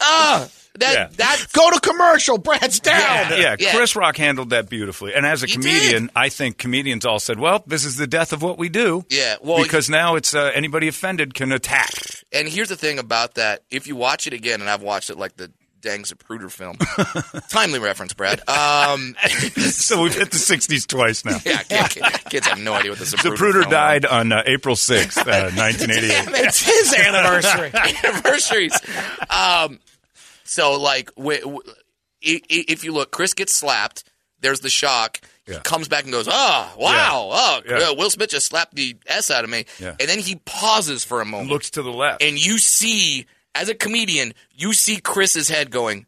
[0.00, 1.08] Ah, that Yeah.
[1.16, 2.38] that Go to commercial.
[2.38, 3.00] Brad's down.
[3.00, 3.74] Yeah, yeah, Yeah.
[3.74, 5.14] Chris Rock handled that beautifully.
[5.14, 6.10] And as a He comedian, did.
[6.14, 9.36] I think comedians all said, "Well, this is the death of what we do." Yeah,
[9.40, 11.90] well, because now it's uh, anybody offended can attack.
[12.32, 15.18] And here's the thing about that: if you watch it again, and I've watched it
[15.18, 16.76] like the dang Zapruder film,
[17.48, 18.40] timely reference, Brad.
[18.48, 19.14] Um,
[19.56, 21.38] so we've hit the '60s twice now.
[21.44, 25.18] yeah, kid- kids have no idea what the Zapruder, Zapruder died on uh, April 6th,
[25.18, 26.44] uh, 1988.
[26.46, 27.70] It's his anniversary.
[27.74, 28.78] anniversaries.
[29.30, 29.78] Um,
[30.44, 31.60] so like, w- w-
[32.20, 34.04] if you look, Chris gets slapped.
[34.40, 35.20] There's the shock.
[35.48, 35.54] Yeah.
[35.54, 37.28] He comes back and goes, "Oh, wow!
[37.32, 37.90] Oh, Yeah.
[37.92, 39.96] Will Smith just slapped the s out of me." Yeah.
[39.98, 41.50] And then he pauses for a moment.
[41.50, 42.22] Looks to the left.
[42.22, 46.06] and you see as a comedian you see chris's head going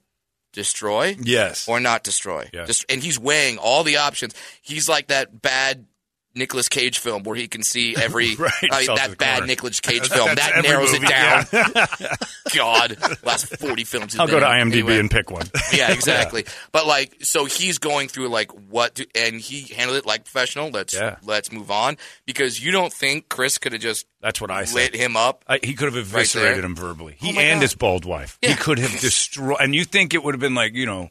[0.52, 1.68] destroy yes.
[1.68, 2.64] or not destroy Yeah.
[2.64, 5.86] Just, and he's weighing all the options he's like that bad
[6.34, 9.46] Nicolas Cage film where he can see every Right, uh, that bad.
[9.46, 11.46] Nicolas Cage film that narrows movie, it down.
[12.56, 14.18] God, last forty films.
[14.18, 14.46] I'll go to.
[14.46, 14.98] IMDb Anyway.
[14.98, 15.46] and pick one.
[15.72, 16.44] Yeah, exactly.
[16.72, 20.70] But like, so he's going through like what, to, and he handled it like professional.
[20.70, 21.16] Let's Yeah.
[21.24, 24.74] let's move on because you don't think Chris could have just That's what I said.
[24.74, 25.44] lit him up.
[25.48, 26.64] I, he could have eviscerated there.
[26.64, 27.16] him verbally.
[27.18, 27.62] He Oh and God.
[27.62, 28.38] his bald wife.
[28.42, 29.58] He could have destroyed.
[29.60, 31.10] And you think it would have been like you know,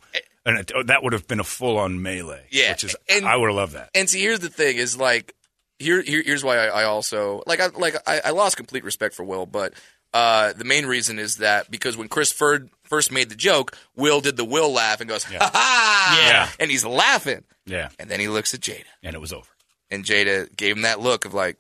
[0.50, 2.46] and it, that would have been a full on melee.
[2.52, 3.90] Yeah, which is and- I would have loved that.
[3.96, 5.34] And see, here's the thing: is like
[5.80, 9.16] here, here here's why I, I also like I like I, I lost complete respect
[9.16, 9.74] for Will, but
[10.14, 14.22] uh, the main reason is that because when Chris Ferd first made the joke, Will
[14.22, 16.50] did the Will laugh and goes ha ha, Yeah.
[16.60, 19.48] and he's laughing, Yeah, and then he looks at Jada, and it was over.
[19.92, 21.58] and Jada gave him that look of like.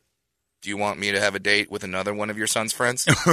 [0.61, 3.05] Do you want me to have a date with another one of your son's friends?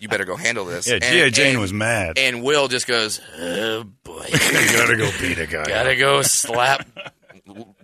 [0.00, 0.88] you better go handle this.
[0.88, 2.18] Yeah, And- Jane and- was mad.
[2.18, 4.26] And Will just goes, oh boy.
[4.32, 4.38] you
[4.76, 5.64] gotta go beat a guy.
[5.64, 6.86] Gotta go slap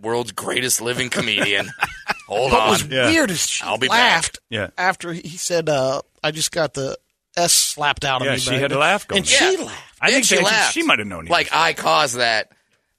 [0.00, 1.70] world's greatest living comedian.
[2.28, 2.70] Hold What on.
[2.70, 3.06] was Yeah.
[3.10, 4.70] weird is she I'll be laughed Yeah.
[4.76, 6.98] after he said, uh, "I just got the
[7.36, 9.18] S slapped out of Yeah, me." she baby." had a laugh going.
[9.20, 9.64] and she Yeah.
[9.64, 9.92] laughed.
[10.00, 10.74] I think And she she, laughed.
[10.74, 11.26] she might have known.
[11.26, 12.50] he like I caused that,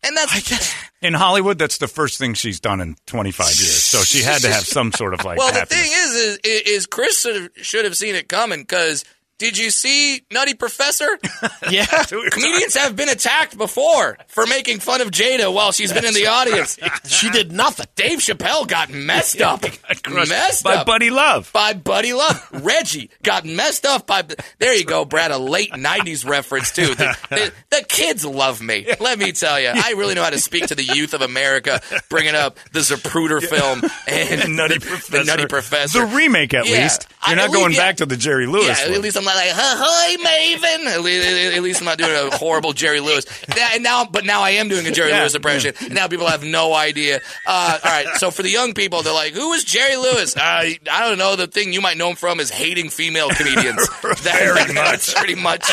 [0.03, 3.83] and that's I guess in Hollywood, that's the first thing she's done in 25 years.
[3.83, 5.37] So she had to have some sort of like.
[5.37, 5.51] well.
[5.51, 9.03] The thing is, is, is Chris should have, should have seen it coming because.
[9.37, 11.07] Did you see Nutty Professor?
[11.69, 11.85] yeah.
[12.31, 16.27] Comedians have been attacked before for making fun of Jada while she's been in the
[16.27, 16.79] audience.
[17.05, 17.85] she did nothing.
[17.95, 19.61] Dave Chappelle got messed up.
[20.03, 20.85] Crushed messed by up.
[20.87, 21.51] Buddy Love.
[21.51, 22.47] by Buddy Love.
[22.63, 24.23] Reggie got messed up by.
[24.59, 25.31] There you go, Brad.
[25.31, 26.95] A late '90s reference too.
[26.95, 28.87] The, the, the kids love me.
[29.01, 31.81] Let me tell you, I really know how to speak to the youth of America.
[32.09, 35.17] Bringing up the Zapruder film and, And Nutty the, Professor.
[35.17, 35.99] the Nutty Professor.
[36.05, 36.83] The remake, at Yeah.
[36.83, 37.07] least.
[37.27, 37.85] You're not going least- yeah.
[37.87, 38.79] back to the Jerry Lewis.
[38.79, 38.93] Yeah, one.
[38.95, 40.85] at least I'm not like, hi, Maven.
[40.87, 43.25] At least, at least I'm not doing a horrible Jerry Lewis.
[43.73, 45.75] And now, but now I am doing a Jerry Yeah, Lewis impression.
[45.81, 47.21] And now people have no idea.
[47.45, 50.35] Uh, all right, so for the young people, they're like, who is Jerry Lewis?
[50.37, 50.77] Uh, I
[51.09, 51.35] don't know.
[51.35, 53.87] The thing you might know him from is hating female comedians.
[54.25, 55.65] That- That's pretty much.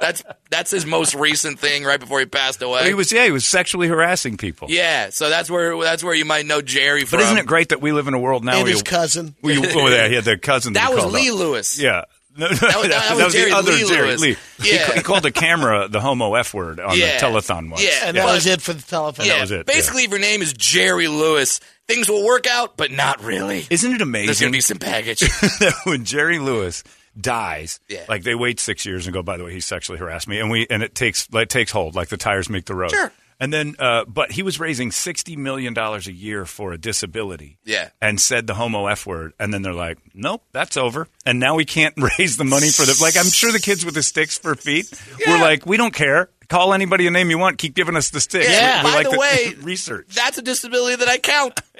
[0.00, 2.86] That's that's his most recent thing right before he passed away.
[2.86, 4.68] he was, yeah, he was sexually harassing people.
[4.70, 7.18] yeah, so that's where that's where you might know Jerry from.
[7.18, 8.84] But isn't it great that we live in a world now And where his you-
[8.84, 9.34] cousin.
[9.40, 10.72] where you- oh, yeah, he had the cousin.
[10.74, 11.36] That he was Lee up.
[11.38, 11.78] Lewis.
[11.80, 12.04] Yeah.
[12.40, 14.20] No, no, was- that was Jerry the other Lee Jerry Lewis.
[14.20, 14.36] Lee.
[14.62, 14.86] He, Yeah.
[14.86, 17.18] ca- he called the camera the homo F word on Yeah.
[17.20, 17.82] the telethon once.
[17.84, 18.06] Yeah.
[18.08, 19.26] And that was it for the telethon.
[19.26, 22.90] Yeah, was it, basically, if your name is Jerry Lewis, things will work out, but
[22.90, 23.66] not really.
[23.70, 24.26] Isn't it amazing?
[24.26, 25.22] There's going to be some baggage.
[25.84, 26.82] when Jerry Lewis
[27.20, 28.04] dies, Yeah.
[28.08, 30.50] like they wait six years and go, by the way, he sexually harassed me, and
[30.50, 32.90] we and it takes like takes hold, like the tires make the road.
[32.92, 33.12] Sure.
[33.40, 37.58] And then, uh, but he was raising sixty million dollars a year for a disability.
[37.64, 37.88] Yeah.
[38.00, 41.54] And said the homo f word, and then they're like, "Nope, that's over." And now
[41.54, 43.16] we can't raise the money for the like.
[43.16, 44.92] I'm sure the kids with the sticks for feet
[45.26, 46.28] were like, "We don't care.
[46.50, 47.58] Call anybody a name you want.
[47.58, 48.42] Keep giving us the stick.
[48.42, 48.82] Yeah.
[48.82, 50.08] We, we By like the way, research.
[50.08, 51.60] That's a disability that I count.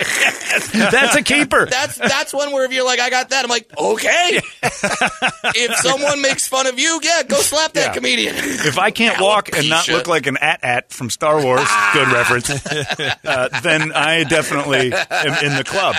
[0.72, 1.66] That's a keeper.
[1.66, 4.40] That's that's one where if you're like, I got that, I'm like, okay.
[4.62, 7.92] if someone makes fun of you, yeah, go slap that Yeah.
[7.94, 8.35] comedian.
[8.37, 12.48] If I can't walk and not look like an at-at from Star Wars, good reference,
[12.50, 15.96] uh, then I definitely am in the club.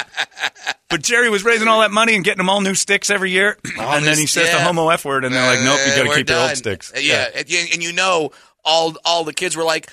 [0.90, 3.58] But Jerry was raising all that money and getting them all new sticks every year,
[3.78, 6.18] and then he says the homo f word, and they're like, "Nope, you got to
[6.18, 8.32] keep your old sticks." Yeah, you- and you know,
[8.64, 9.90] all all the kids were like,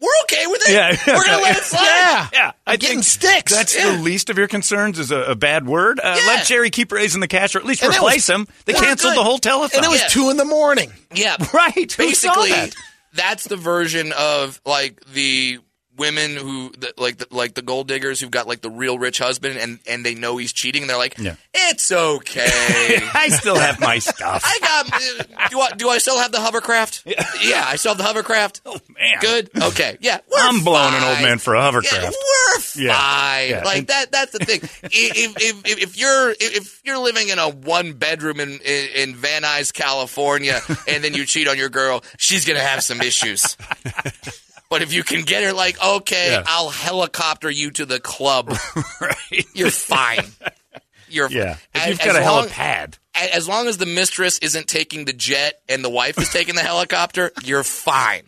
[0.00, 0.72] "We're okay with it.
[0.72, 0.96] Yeah.
[1.06, 2.28] we're gonna let it slide." Yeah.
[2.32, 3.52] Yeah, I I'm getting think sticks.
[3.52, 3.96] That's Yeah.
[3.96, 4.98] the least of your concerns.
[4.98, 6.00] Is a, a bad word.
[6.00, 6.26] Uh, Yeah.
[6.26, 8.48] Let Jerry keep raising the cash, or at least And replace was- him.
[8.64, 9.18] They canceled good.
[9.18, 9.74] the whole telethon.
[9.76, 10.08] and it was Yeah.
[10.08, 10.92] two in the morning.
[11.14, 11.74] Yeah, right.
[11.92, 12.74] Who saw basically that?
[13.12, 15.58] that's the version of like the
[15.96, 19.18] women who the, like the, like the gold diggers who've got like the real rich
[19.18, 21.34] husband and and they know he's cheating and they're like Yeah.
[21.52, 22.46] it's okay
[23.14, 24.42] I still have my stuff.
[24.44, 27.98] I got uh, do I do I still have the hovercraft yeah, I still have
[27.98, 31.64] the hovercraft oh man, good okay yeah I'm blowing an old man for a yeah,
[31.64, 32.16] hovercraft.
[32.16, 32.84] we're fine.
[32.84, 33.40] Yeah.
[33.42, 33.62] Yeah.
[33.64, 34.10] Like that.
[34.12, 34.60] That's the thing.
[34.62, 39.14] if, if, if, if you're if you're living in a one bedroom in, in in
[39.14, 43.56] Van Nuys, California, and then you cheat on your girl, she's gonna have some issues.
[44.72, 46.44] But if you can get her, like, okay, Yeah.
[46.46, 48.48] I'll helicopter you to the club.
[49.02, 49.46] right.
[49.52, 50.24] You're fine.
[51.10, 51.56] You're Yeah.
[51.74, 52.94] If you've got as a long- helipad.
[53.14, 56.62] As long as the mistress isn't taking the jet and the wife is taking the
[56.62, 58.22] helicopter, you're fine.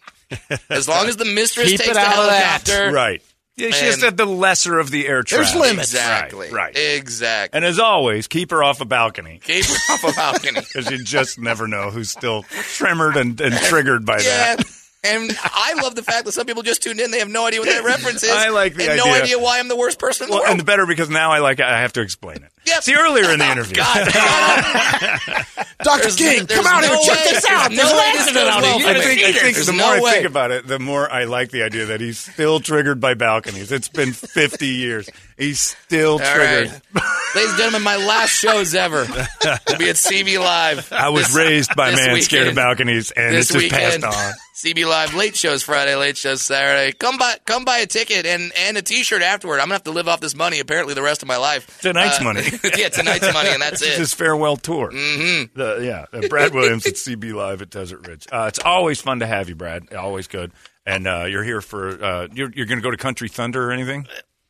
[0.69, 2.69] As long as the mistress Keep takes it the out of that.
[2.69, 3.23] helicopter, Right.
[3.57, 5.93] Yeah, she just And- had the lesser of the air There's limits.
[5.95, 6.49] Exactly.
[6.51, 6.77] Right, right.
[6.99, 7.57] Exactly.
[7.57, 10.61] And as always, keep her off a balcony Keep her off a balcony.
[10.75, 14.57] because you just never know who's still tremoured and, and triggered by yeah.
[14.57, 14.67] that.
[15.05, 17.11] And I love the fact that some people just tuned in.
[17.11, 18.31] They have no idea what that reference is.
[18.31, 19.23] I like the and no idea.
[19.23, 20.51] idea why I'm the worst person in the Well, world.
[20.53, 22.51] and the better because now I like I have to explain it.
[22.67, 22.83] Yep.
[22.83, 23.75] See earlier in the interview.
[23.77, 24.09] God,
[25.83, 26.09] Dr.
[26.11, 26.99] King, come out no here.
[27.15, 27.69] Check this out.
[27.71, 28.89] there's There's no an way this accident out well here.
[28.89, 30.11] I think, I think There's the no more I way.
[30.13, 33.71] think about it, the more I like the idea that he's still triggered by balconies.
[33.73, 35.11] It's been 50 years.
[35.37, 36.71] He's still All triggered.
[36.95, 37.05] right.
[37.35, 40.91] Ladies and gentlemen, my last shows ever will be at CB Live.
[40.93, 43.65] I was this- raised by a this man scared of balconies, and this it's just
[43.75, 44.03] weekend.
[44.05, 44.35] passed on.
[44.65, 46.93] CB Live late shows Friday, late shows Saturday.
[46.97, 49.57] Come buy come buy a ticket and, and a T-shirt afterward.
[49.61, 51.81] I'm gonna have to live off this money apparently the rest of my life.
[51.83, 52.41] Tonight's Uh, money.
[52.79, 53.99] yeah, tonight's money, and that's This is it.
[53.99, 54.91] his farewell tour.
[54.91, 55.59] Mm-hmm.
[55.59, 58.27] The, yeah, uh, Brad Williams at CB Live at Desert Ridge.
[58.33, 59.93] Uh, it's always fun to have you, Brad.
[59.93, 60.51] Always good.
[60.87, 63.73] And uh, you're here for uh, you're, you're going to go to Country Thunder or
[63.73, 64.07] anything?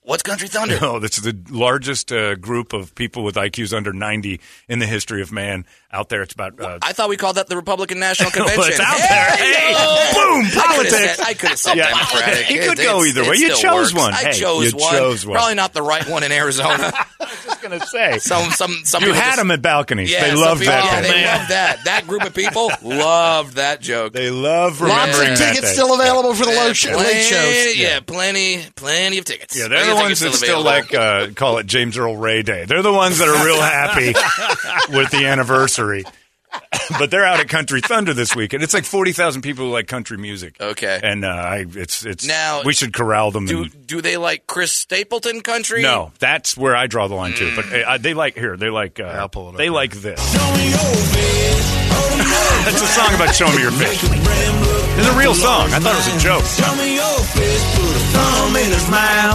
[0.07, 0.79] What's Country Thunder?
[0.81, 4.38] No, this is the largest uh, group of people with IQs under 90
[4.69, 6.21] in the history of man out there.
[6.21, 8.73] It's about uh, I thought we called that the Republican National well, Convention.
[8.73, 9.73] it's out Hey, there.
[9.73, 11.21] Hey, boom, politics.
[11.21, 11.88] I could have said Yeah.
[11.88, 12.51] Democratic.
[12.51, 13.37] You could It- go either way.
[13.37, 13.95] You chose works.
[13.95, 14.12] one.
[14.12, 14.93] I Hey, chose you one.
[14.93, 15.37] chose one.
[15.37, 16.93] Probably not the right one in Arizona.
[17.68, 18.18] going to say.
[18.18, 20.11] some some some you had just- them at balconies.
[20.11, 20.85] Yeah, they some loved people- that.
[20.85, 21.85] Yeah, they loved that.
[21.85, 24.12] That group of people loved that joke.
[24.12, 27.77] They love Lots remembering of that tickets still available for the low show, Plenty- shows.
[27.77, 29.57] Yeah, plenty, plenty of tickets.
[29.59, 30.64] Yeah, they're Plenty the ones that still available.
[30.64, 32.64] like uh, call it James Earl Ray Day.
[32.66, 34.14] They're the ones that are real happy
[34.96, 36.05] with the anniversary.
[36.99, 38.62] but they're out at Country Thunder this weekend.
[38.62, 40.57] It's like forty thousand people who like country music.
[40.61, 41.01] Okay.
[41.03, 43.47] and uh, I, it's it's Now, we should corral them.
[43.47, 45.83] Do and, do they like Chris Stapleton country?
[45.83, 47.53] no, that's where I draw the line too.
[47.57, 48.57] But uh, they like here.
[48.57, 49.01] They like.
[49.01, 49.73] Uh, I'll pull it up They here.
[49.73, 50.21] like this.
[52.64, 54.01] That's a song about showing me your fish.
[54.97, 55.69] It's a real song.
[55.73, 56.45] I thought it was a joke.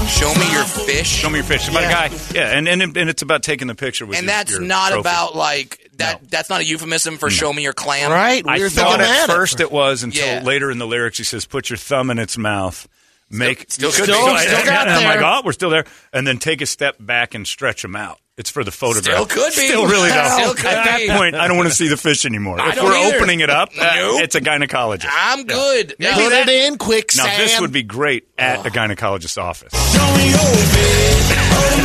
[0.07, 1.07] Show me your fish.
[1.07, 1.67] Show me your fish.
[1.67, 2.09] It's about a guy.
[2.33, 4.17] Yeah, and and, and it's about taking the picture with.
[4.17, 5.01] and your- that's your not trophy.
[5.01, 6.29] about like that.
[6.29, 8.11] That's not a euphemism for show me your clam.
[8.11, 8.43] Right?
[8.45, 10.41] We I were thought at first it was until Yeah.
[10.43, 12.87] later in the lyrics he says, "Put your thumb in its mouth."
[13.31, 14.41] Make Still- still could could be.
[14.41, 14.47] be.
[14.47, 17.35] Still got and I'm like, oh, we're still there, and then take a step back
[17.35, 18.17] and stretch them out.
[18.37, 19.13] It's for the photograph.
[19.13, 19.67] Still could be.
[19.67, 20.29] Still really though.
[20.39, 21.07] Still could At be.
[21.07, 22.59] that point, I don't want to see the fish anymore.
[22.59, 23.17] I if don't we're either.
[23.17, 24.21] opening it up, uh, Nope.
[24.23, 25.09] it's a gynecologist.
[25.11, 25.93] I'm good.
[25.99, 26.15] Yeah.
[26.15, 27.37] Put it in quick, now Sam.
[27.37, 29.73] this would be great at a gynecologist's office.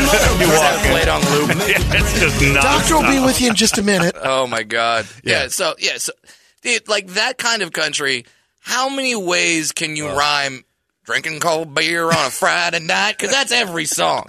[0.44, 1.50] Is that played on loop?
[1.94, 2.62] it's just not.
[2.62, 4.14] Doctor will be with you in just a minute.
[4.22, 5.06] Oh my god.
[5.22, 5.42] Yeah.
[5.42, 5.48] Yeah.
[5.48, 5.96] so yeah.
[5.98, 6.12] So
[6.62, 8.24] dude, like that kind of country.
[8.60, 10.64] How many ways can you rhyme?
[11.04, 14.24] Drinking cold beer on a Friday night, because that's every song.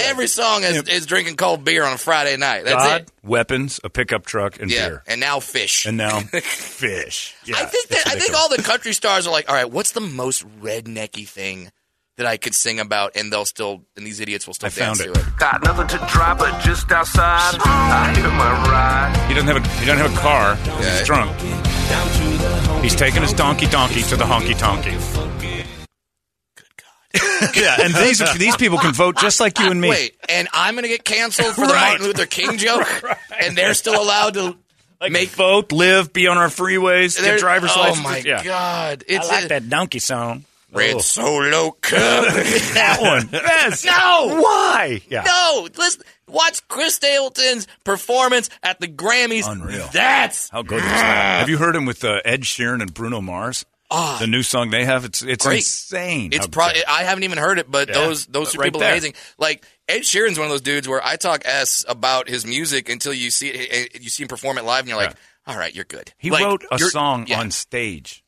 [0.00, 2.64] Every song is, is drinking cold beer on a Friday night.
[2.64, 3.12] That's God, it.
[3.22, 5.86] weapons, a pickup truck, and Yeah, beer, and now fish.
[5.86, 7.36] and now fish.
[7.44, 9.92] Yeah, I think that I think all the country stars are like, all right, what's
[9.92, 11.70] the most rednecky thing
[12.18, 14.98] that I could sing about, and they'll still, and these idiots will still I found
[14.98, 15.14] dance it.
[15.14, 15.36] to it.
[15.38, 17.58] Got nothing to try but just outside.
[17.64, 19.26] I hear my ride.
[19.28, 20.56] He doesn't have a he doesn't have a car.
[20.56, 20.98] 'cause Okay.
[20.98, 22.82] He's drunk.
[22.82, 24.94] He's taking his donkey donkey to the honky tonky.
[27.56, 29.88] yeah, and these these people can vote just like you and me.
[29.88, 31.90] Wait, and I'm going to get canceled for the Right.
[31.90, 32.86] Martin Luther King joke,
[33.40, 34.56] and they're still allowed to
[35.00, 38.04] Like make vote, live, be on our freeways, get There- driver's oh license.
[38.04, 38.42] my yeah.
[38.44, 39.04] god!
[39.08, 40.44] I It's like a- that donkey song.
[40.72, 40.98] Red Oh.
[41.00, 41.98] Solo Cup.
[42.74, 43.28] that one.
[43.32, 43.84] Yes.
[43.86, 44.40] No.
[44.42, 45.00] Why?
[45.08, 45.22] Yeah.
[45.24, 46.02] No, listen.
[46.26, 49.50] Watch Chris Stapleton's performance at the Grammys.
[49.50, 49.88] Unreal.
[49.92, 51.38] That's How good is that?
[51.40, 53.64] Have you heard him with uh, Ed Sheeran and Bruno Mars?
[53.90, 54.18] Ah.
[54.20, 55.06] the new song they have.
[55.06, 55.46] It's it's.
[55.46, 55.60] Great.
[55.60, 56.30] insane.
[56.34, 57.94] It's pro- I haven't even heard it, but Yeah.
[57.94, 58.90] those those two Right people there.
[58.90, 59.14] are amazing.
[59.38, 63.14] Like Ed Sheeran's one of those dudes where I talk s about his music until
[63.14, 65.14] you see it, eh, eh, you see him perform it live, and you're like,
[65.46, 66.12] all right, you're good.
[66.18, 67.40] He Like, wrote a song yeah.
[67.40, 68.22] on stage.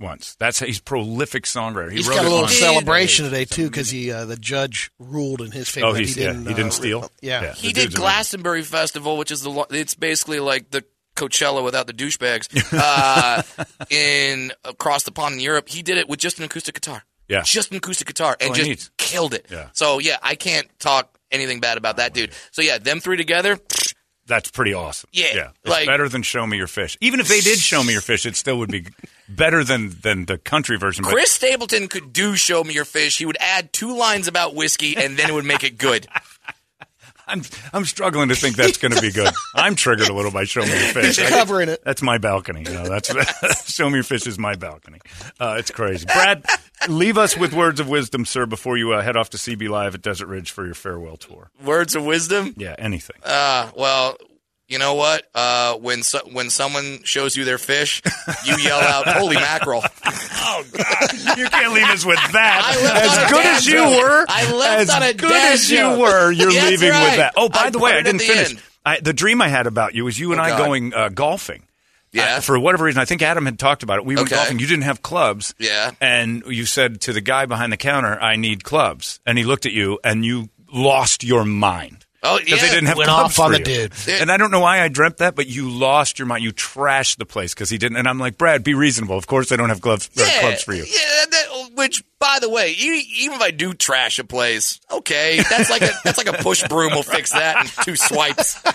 [0.00, 0.06] Yeah.
[0.08, 0.34] Once.
[0.36, 1.90] That's he's prolific songwriter.
[1.90, 5.40] He He's wrote got a little celebration today too because he uh, the judge ruled
[5.40, 5.86] in his favor.
[5.86, 6.46] Oh, he's, he didn't.
[6.46, 7.10] he didn't uh, steal.
[7.22, 7.42] Yeah.
[7.42, 7.52] Yeah.
[7.54, 8.00] He did dude's amazing.
[8.00, 10.84] Glastonbury Festival, which is the it's basically like the
[11.16, 13.42] Coachella without the douchebags uh,
[13.88, 15.68] in across the pond in Europe.
[15.68, 17.04] He did it with just an acoustic guitar.
[17.28, 17.42] Yeah.
[17.42, 18.90] just an acoustic guitar, and Oh, just neat.
[18.98, 19.46] killed it.
[19.50, 19.68] Yeah.
[19.72, 22.32] So yeah, I can't talk anything bad about that dude.
[22.50, 23.58] So yeah, them three together.
[24.26, 25.08] That's pretty awesome.
[25.12, 25.48] Yeah, yeah.
[25.62, 26.98] It's like- better than Show Me Your Fish.
[27.00, 28.86] Even if they did Show Me Your Fish, it still would be
[29.28, 31.04] better than than the country version.
[31.04, 34.54] But Chris Stapleton could do "Show Me Your Fish." He would add two lines about
[34.54, 36.06] whiskey, and then it would make it good.
[37.26, 39.32] I'm I'm struggling to think that's going to be good.
[39.54, 41.16] I'm triggered a little by Show Me Your Fish.
[41.18, 41.82] He's covering it.
[41.84, 42.64] That's my balcony.
[42.66, 44.98] You know, that's Show Me Your Fish is my balcony.
[45.40, 46.04] Uh, it's crazy.
[46.04, 46.44] Brad,
[46.88, 49.94] leave us with words of wisdom, sir, before you uh, head off to CB Live
[49.94, 51.50] at Desert Ridge for your farewell tour.
[51.64, 52.52] Words of wisdom.
[52.58, 53.16] Yeah, anything.
[53.24, 54.16] Uh, well,
[54.68, 55.24] you know what?
[55.34, 58.02] Uh, when so- when someone shows you their fish,
[58.44, 62.62] you yell out, "Holy mackerel!" oh God, you can't leave us with that.
[62.64, 64.02] I left on As good as you joke.
[64.02, 67.04] were, I left as on a good as you were, you're leaving right.
[67.10, 67.34] with that.
[67.36, 68.62] Oh, by I the way, I didn't the finish.
[68.86, 70.58] I, the dream I had about you was you and Oh, I God.
[70.58, 71.64] going uh, golfing.
[72.12, 72.36] Yeah.
[72.36, 74.04] Uh, for whatever reason, I think Adam had talked about it.
[74.04, 74.36] We went Okay.
[74.36, 74.58] golfing.
[74.60, 75.52] You didn't have clubs.
[75.58, 75.90] Yeah.
[76.00, 79.66] And you said to the guy behind the counter, "I need clubs," and he looked
[79.66, 82.03] at you, and you lost your mind.
[82.26, 82.68] Oh, Because yeah.
[82.68, 83.88] they didn't have Went clubs off on for the you.
[83.88, 84.20] dude.
[84.20, 86.42] And I don't know why I dreamt that, but you lost your mind.
[86.42, 87.98] You trashed the place because he didn't.
[87.98, 89.16] And I'm like, Brad, be reasonable.
[89.18, 90.84] Of course, they don't have gloves, uh, yeah, clubs for you.
[90.84, 95.40] Yeah, that, which, by the way, e- even if I do trash a place, okay,
[95.50, 98.60] that's like a that's like a push broom will fix that in two swipes.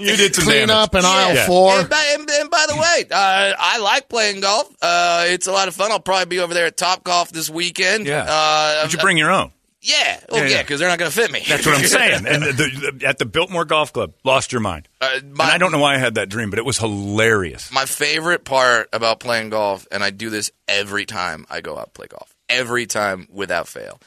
[0.00, 0.70] You did some Clean damage.
[0.70, 1.08] up in Yeah.
[1.08, 1.72] aisle four.
[1.80, 4.68] And by, and, and by the way, uh, I like playing golf.
[4.80, 5.90] Uh, it's a lot of fun.
[5.90, 8.06] I'll probably be over there at Top Golf this weekend.
[8.06, 8.24] Yeah.
[8.28, 9.52] Uh, Did you bring your own?
[9.86, 10.20] Yeah.
[10.30, 11.42] Oh, Yeah, because they're not going to fit me.
[11.46, 12.26] That's what I'm saying.
[12.26, 14.88] And the, the, at the Biltmore Golf Club, lost your mind.
[15.00, 17.70] Uh, and I don't know why I had that dream, but it was hilarious.
[17.70, 21.84] My favorite part about playing golf, and I do this every time I go out
[21.84, 24.00] and play golf, every time without fail.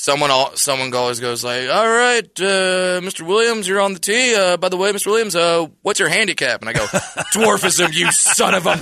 [0.00, 3.20] Someone, all, someone always goes like, "All right, uh, Mr.
[3.20, 4.34] Williams, you're on the tee.
[4.34, 5.08] Uh, by the way, Mr.
[5.08, 6.86] Williams, uh, what's your handicap?" And I go,
[7.34, 8.80] "Dwarfism, you son of a." and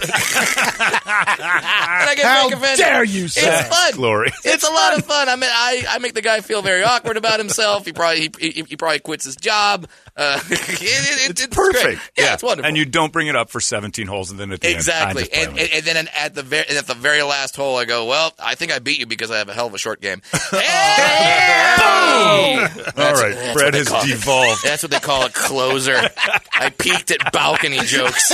[2.09, 2.79] I get How offended.
[2.79, 3.93] dare you, It's fun.
[3.95, 4.31] Glory.
[4.45, 5.29] It's a lot of fun.
[5.29, 7.85] I mean, I, I make the guy feel very awkward about himself.
[7.85, 9.89] He probably he, he, he probably quits his job.
[10.19, 11.85] Uh, it, it, It's it's perfect.
[11.85, 11.99] great.
[12.19, 12.67] Yeah, it's wonderful.
[12.67, 15.35] And you don't bring it up for 17 holes, and then at the Exactly, end,
[15.35, 17.77] I just play and, and, and then at the very at the very last hole,
[17.77, 19.79] I go, "Well, I think I beat you because I have a hell of a
[19.79, 22.57] short game." Hey!
[22.59, 24.09] All That's- right, Brad has call it.
[24.09, 24.65] devolved.
[24.65, 25.95] That's what they call a closer.
[26.53, 28.33] I peaked at balcony jokes.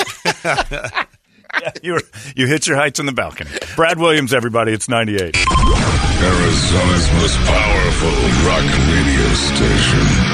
[1.82, 2.00] You,
[2.34, 3.50] you hit your heights on the balcony.
[3.76, 5.20] Brad Williams, everybody, it's 98.
[5.20, 8.10] Arizona's most powerful
[8.48, 10.33] rock radio station.